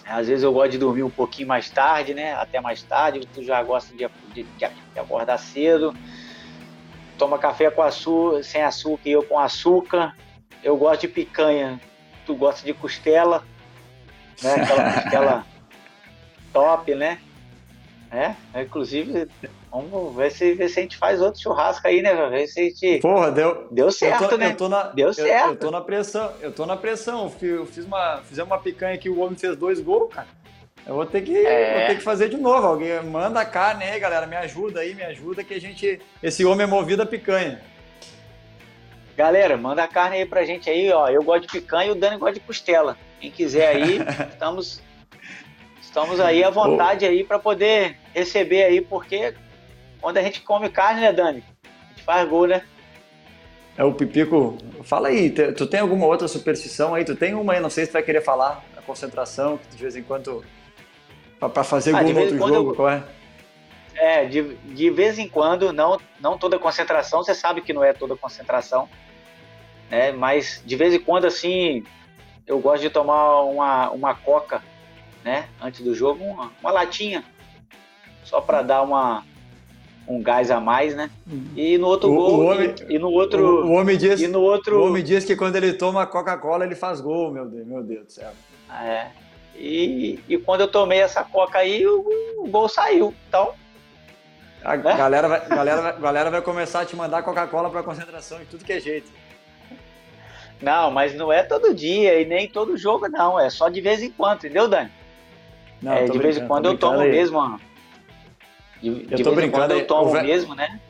[0.06, 2.34] Às vezes eu gosto de dormir um pouquinho mais tarde, né?
[2.34, 3.26] Até mais tarde.
[3.32, 5.94] Tu já gosta de, de, de acordar cedo.
[7.16, 10.16] Toma café com açúcar, sem açúcar e eu com açúcar.
[10.62, 11.80] Eu gosto de picanha.
[12.26, 13.44] Tu gosta de costela,
[14.42, 14.54] né?
[14.54, 15.46] Aquela costela
[16.52, 17.18] top, né?
[18.10, 19.28] É, inclusive,
[19.72, 22.14] vamos ver se, ver se a gente faz outro churrasco aí, né?
[22.28, 22.98] Ver se a gente.
[23.00, 23.66] Porra, deu.
[23.70, 24.50] Deu certo, eu tô, né?
[24.50, 25.48] Eu tô na, deu eu, certo.
[25.48, 27.32] Eu tô na pressão, eu tô na pressão.
[27.40, 30.28] Eu fiz uma, fizemos uma picanha aqui, o homem fez dois gols, cara.
[30.86, 31.78] Eu vou ter que, é.
[31.78, 32.66] vou ter que fazer de novo.
[32.66, 34.26] Alguém manda a carne aí, galera.
[34.26, 36.00] Me ajuda aí, me ajuda que a gente.
[36.22, 37.62] Esse homem é movido a picanha.
[39.16, 41.08] Galera, manda a carne aí pra gente aí, ó.
[41.08, 42.96] Eu gosto de picanha e o Dani gosta de costela.
[43.20, 43.98] Quem quiser aí,
[44.32, 44.82] estamos
[45.92, 49.34] Estamos aí à vontade aí para poder receber aí, porque
[50.02, 51.42] quando a gente come carne, né, Dani?
[51.64, 52.62] A gente faz gol, né?
[53.78, 54.58] É o Pipico.
[54.82, 57.04] Fala aí, tu tem alguma outra superstição aí?
[57.04, 59.82] Tu tem uma aí, não sei se tu vai querer falar, a concentração, que de
[59.82, 60.44] vez em quando.
[61.38, 62.74] para fazer ah, gol no outro jogo, eu...
[62.74, 63.02] qual é?
[63.94, 67.92] É, de, de vez em quando, não, não toda concentração, você sabe que não é
[67.92, 68.88] toda concentração,
[69.88, 70.12] né?
[70.12, 71.84] Mas de vez em quando, assim,
[72.46, 74.62] eu gosto de tomar uma, uma coca
[75.24, 75.48] né?
[75.60, 77.24] Antes do jogo, uma, uma latinha,
[78.24, 79.24] só para dar uma
[80.06, 81.10] um gás a mais, né?
[81.56, 84.20] E no outro o, gol o homem, e, e, no outro o, o, homem diz,
[84.20, 87.46] e no outro o homem diz que quando ele toma Coca-Cola ele faz gol, meu
[87.46, 88.30] Deus, meu Deus do céu.
[88.82, 89.08] É.
[89.54, 92.04] E, e quando eu tomei essa Coca aí, o,
[92.38, 93.14] o gol saiu.
[93.28, 93.54] Então,
[94.64, 94.96] a né?
[94.96, 98.72] galera, vai, galera, galera vai começar a te mandar Coca-Cola para concentração de tudo que
[98.72, 99.10] é jeito.
[100.60, 103.38] Não, mas não é todo dia e nem todo jogo, não.
[103.38, 104.90] É só de vez em quando, entendeu, Dani?
[105.82, 107.10] Não, é, de vez em quando eu tomo aí.
[107.10, 107.60] mesmo.
[108.82, 110.22] De, eu de tô brincando, eu tomo ve...
[110.22, 110.80] mesmo, né?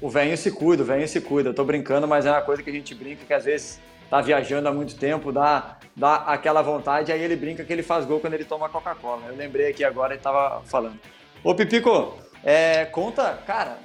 [0.00, 1.48] O velho se cuida, o velho se cuida.
[1.48, 4.20] Eu tô brincando, mas é uma coisa que a gente brinca que às vezes tá
[4.20, 8.20] viajando há muito tempo, dá, dá aquela vontade, aí ele brinca que ele faz gol
[8.20, 9.22] quando ele toma Coca-Cola.
[9.28, 10.98] Eu lembrei aqui agora e tava falando.
[11.42, 13.78] Ô Pipico, é, conta, cara,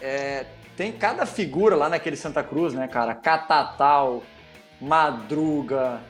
[0.00, 0.46] é,
[0.76, 3.14] tem cada figura lá naquele Santa Cruz, né, cara?
[3.14, 4.22] Catatal,
[4.80, 6.00] Madruga,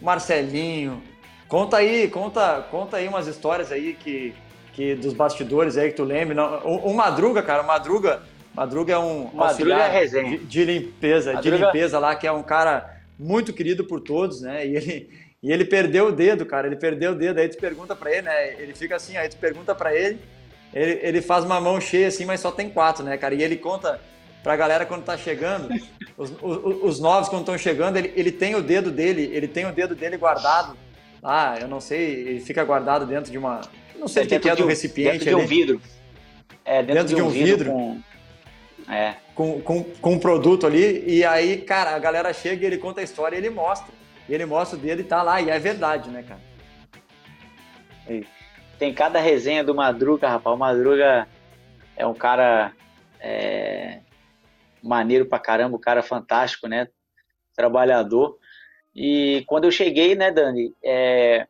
[0.00, 1.02] Marcelinho.
[1.48, 4.34] Conta aí, conta, conta aí umas histórias aí que,
[4.80, 6.42] que dos bastidores aí que tu lembra.
[6.64, 8.22] O, o Madruga, cara, o Madruga,
[8.54, 11.58] Madruga é um Madruga é de, de, limpeza, Madruga...
[11.58, 14.66] de limpeza lá, que é um cara muito querido por todos, né?
[14.66, 15.10] E ele,
[15.42, 18.22] e ele perdeu o dedo, cara, ele perdeu o dedo, aí tu pergunta para ele,
[18.22, 18.54] né?
[18.54, 20.18] Ele fica assim, aí tu pergunta para ele,
[20.72, 23.34] ele, ele faz uma mão cheia assim, mas só tem quatro, né, cara?
[23.34, 24.00] E ele conta
[24.42, 25.68] pra galera quando tá chegando,
[26.16, 29.66] os, os, os novos quando estão chegando, ele, ele tem o dedo dele, ele tem
[29.66, 30.74] o dedo dele guardado
[31.22, 33.60] ah, eu não sei, ele fica guardado dentro de uma.
[34.00, 35.24] Não sei é, o que é do um, recipiente.
[35.24, 35.80] Dentro de um vidro.
[36.64, 37.56] É, dentro, dentro de, um, de um vidro.
[37.58, 38.02] vidro com...
[38.92, 39.14] É.
[39.34, 43.00] Com, com, com um produto ali, e aí, cara, a galera chega e ele conta
[43.00, 43.92] a história e ele mostra.
[44.28, 46.40] E ele mostra o dedo e tá lá, e é verdade, né, cara?
[48.78, 50.54] Tem cada resenha do Madruga, rapaz.
[50.54, 51.28] O Madruga
[51.96, 52.72] é um cara
[53.20, 54.00] é,
[54.82, 56.88] maneiro pra caramba, um cara fantástico, né?
[57.54, 58.38] Trabalhador.
[58.94, 61.46] E quando eu cheguei, né, Dani, é,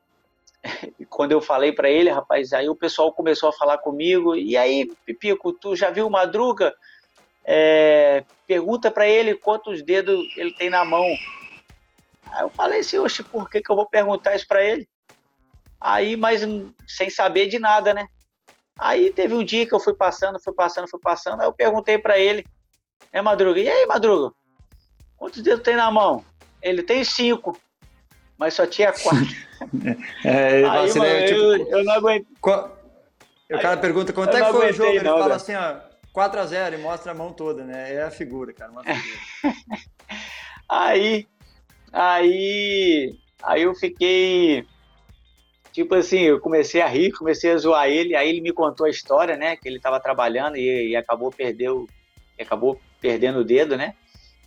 [1.09, 4.35] quando eu falei para ele, rapaz, aí o pessoal começou a falar comigo.
[4.37, 6.75] E aí, Pipico, tu já viu Madruga?
[7.45, 11.05] É, pergunta para ele quantos dedos ele tem na mão.
[12.33, 14.89] Aí eu falei assim, oxe, por que, que eu vou perguntar isso para ele?
[15.81, 16.43] Aí, mas
[16.87, 18.07] sem saber de nada, né?
[18.79, 21.41] Aí teve um dia que eu fui passando, fui passando, fui passando.
[21.41, 22.47] Aí eu perguntei para ele,
[23.13, 24.35] é Madruga, e aí, Madruga?
[25.17, 26.25] Quantos dedos tem na mão?
[26.63, 27.59] Ele tem cinco,
[28.41, 29.37] mas só tinha quatro.
[30.25, 32.27] é, aí, mano, tipo, eu, eu, não aguento.
[32.41, 32.81] Qual...
[33.53, 35.77] O cara pergunta quanto é que foi o jogo, ele fala assim, ó,
[36.15, 37.95] 4x0 e mostra a mão toda, né?
[37.95, 39.57] É a figura, cara, uma figura.
[40.69, 41.27] aí,
[41.93, 44.65] aí, aí eu fiquei,
[45.73, 48.91] tipo assim, eu comecei a rir, comecei a zoar ele, aí ele me contou a
[48.91, 51.87] história, né, que ele estava trabalhando e, e, acabou perdeu,
[52.41, 53.95] acabou perdendo o dedo, né?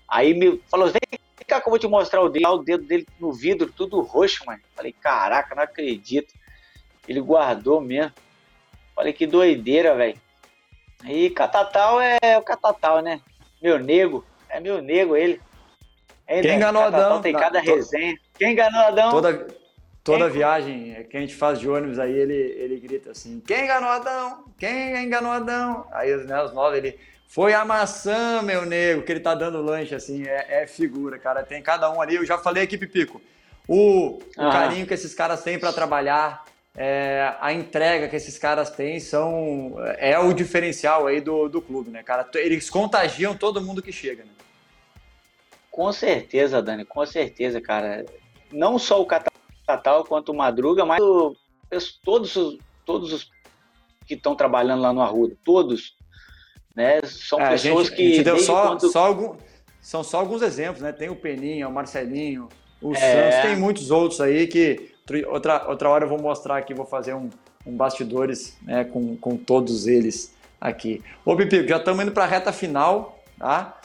[0.07, 1.19] Aí me falou, vem
[1.53, 4.45] cá que eu vou te mostrar o dedo, o dedo dele no vidro, tudo roxo,
[4.45, 4.61] mano.
[4.75, 6.33] Falei, caraca, não acredito.
[7.07, 8.11] Ele guardou mesmo.
[8.95, 10.19] Falei, que doideira, velho.
[11.05, 13.21] E Catatal é o Catatal, né?
[13.61, 14.25] Meu nego.
[14.49, 15.41] É meu nego ele.
[16.27, 17.21] Quem enganou Adão?
[17.21, 18.17] Tem cada resenha.
[18.37, 19.11] Quem enganou Adão?
[19.11, 19.47] Toda,
[20.03, 23.89] toda viagem que a gente faz de ônibus aí, ele, ele grita assim: quem enganou
[23.89, 24.45] Adão?
[24.57, 25.85] Quem enganou Adão?
[25.91, 26.99] Aí né, os nove, ele.
[27.33, 31.41] Foi a maçã, meu nego, que ele tá dando lanche, assim, é, é figura, cara.
[31.41, 33.19] Tem cada um ali, eu já falei aqui, Pipico.
[33.67, 34.51] O, o ah.
[34.51, 36.45] carinho que esses caras têm para trabalhar,
[36.77, 41.89] é, a entrega que esses caras têm são é o diferencial aí do, do clube,
[41.89, 42.29] né, cara?
[42.35, 44.31] Eles contagiam todo mundo que chega, né?
[45.71, 48.05] Com certeza, Dani, com certeza, cara.
[48.51, 51.35] Não só o Catal quanto o Madruga, mas o,
[52.03, 53.31] todos, os, todos os
[54.05, 55.95] que estão trabalhando lá no Arruda, todos,
[56.75, 57.01] né?
[57.03, 58.23] São é, pessoas gente, que.
[58.23, 58.91] deu só, quando...
[58.91, 59.35] só algum,
[59.81, 60.91] são só alguns exemplos, né?
[60.91, 62.49] Tem o Peninha, o Marcelinho,
[62.81, 63.31] o é...
[63.31, 64.93] Santos, tem muitos outros aí que
[65.27, 67.29] Outra, outra hora eu vou mostrar aqui, vou fazer um,
[67.65, 71.03] um bastidores né, com, com todos eles aqui.
[71.25, 73.81] Ô, Pipico, já estamos indo para a reta final, tá?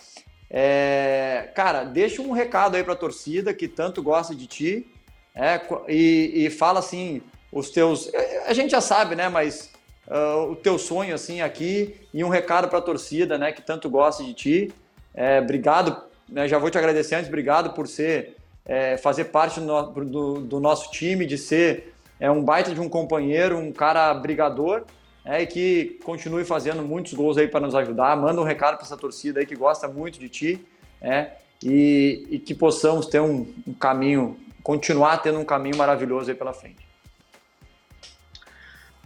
[0.48, 4.86] É, cara, deixa um recado aí para a torcida que tanto gosta de ti
[5.34, 7.20] é, e, e, fala assim
[7.50, 8.10] os teus.
[8.46, 9.28] A gente já sabe, né?
[9.28, 9.72] Mas
[10.08, 13.52] uh, o teu sonho assim aqui e um recado para a torcida, né?
[13.52, 14.74] Que tanto gosta de ti.
[15.14, 17.28] É, obrigado, né, já vou te agradecer antes.
[17.28, 22.44] Obrigado por ser é, fazer parte do, do, do, nosso time, de ser é, um
[22.44, 24.84] baita de um companheiro, um cara brigador,
[25.24, 28.16] é, e que continue fazendo muitos gols aí para nos ajudar.
[28.16, 30.66] Manda um recado para essa torcida aí que gosta muito de ti,
[31.00, 31.32] é,
[31.62, 36.52] e, e que possamos ter um, um, caminho, continuar tendo um caminho maravilhoso aí pela
[36.52, 36.87] frente.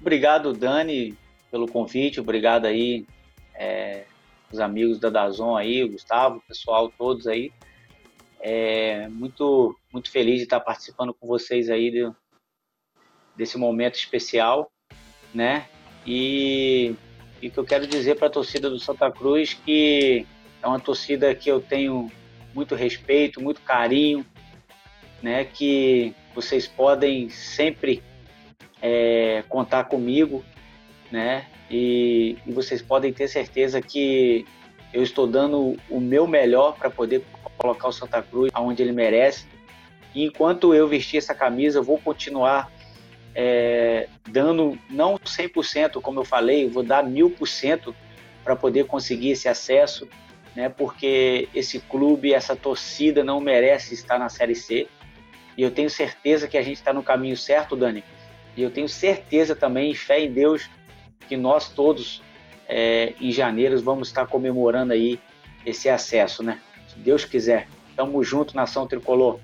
[0.03, 1.17] Obrigado, Dani,
[1.49, 3.07] pelo convite, obrigado aí,
[3.55, 4.03] é,
[4.51, 7.53] os amigos da Dazon aí, o Gustavo, o pessoal, todos aí.
[8.41, 12.13] É, muito, muito feliz de estar participando com vocês aí de,
[13.37, 14.73] desse momento especial,
[15.33, 15.69] né?
[16.05, 16.97] E,
[17.37, 20.27] o que eu quero dizer para a torcida do Santa Cruz que
[20.61, 22.11] é uma torcida que eu tenho
[22.53, 24.27] muito respeito, muito carinho,
[25.23, 25.45] né?
[25.45, 28.03] Que vocês podem sempre
[28.83, 30.45] é, contar comigo,
[31.11, 31.47] né?
[31.71, 34.45] E, e vocês podem ter certeza que
[34.93, 37.25] eu estou dando o meu melhor para poder
[37.57, 39.47] colocar o Santa Cruz aonde ele merece.
[40.15, 42.71] E enquanto eu vestir essa camisa, eu vou continuar
[43.35, 47.95] é, dando, não 100%, como eu falei, vou dar mil por cento
[48.45, 50.09] para poder conseguir esse acesso,
[50.55, 50.69] né?
[50.69, 54.89] Porque esse clube, essa torcida não merece estar na Série C.
[55.57, 58.05] E eu tenho certeza que a gente está no caminho certo, Dani.
[58.57, 60.69] E eu tenho certeza também, fé em Deus,
[61.29, 62.23] que nós todos,
[62.69, 65.19] é, em janeiro, vamos estar comemorando aí
[65.65, 66.61] esse acesso, né?
[66.89, 67.69] Se Deus quiser.
[67.97, 69.39] Tamo junto, nação tricolor.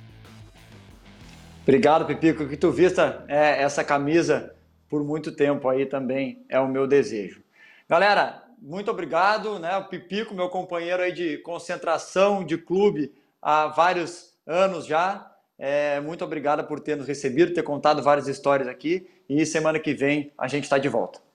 [1.63, 2.47] Obrigado, Pipico.
[2.47, 4.55] Que tu vista é, essa camisa
[4.89, 7.43] por muito tempo aí também é o meu desejo.
[7.89, 9.77] Galera, muito obrigado, né?
[9.77, 15.31] O Pipico, meu companheiro aí de concentração de clube há vários anos já.
[15.59, 19.09] É, muito obrigado por ter nos recebido, ter contado várias histórias aqui.
[19.29, 21.28] E semana que vem a gente está de volta.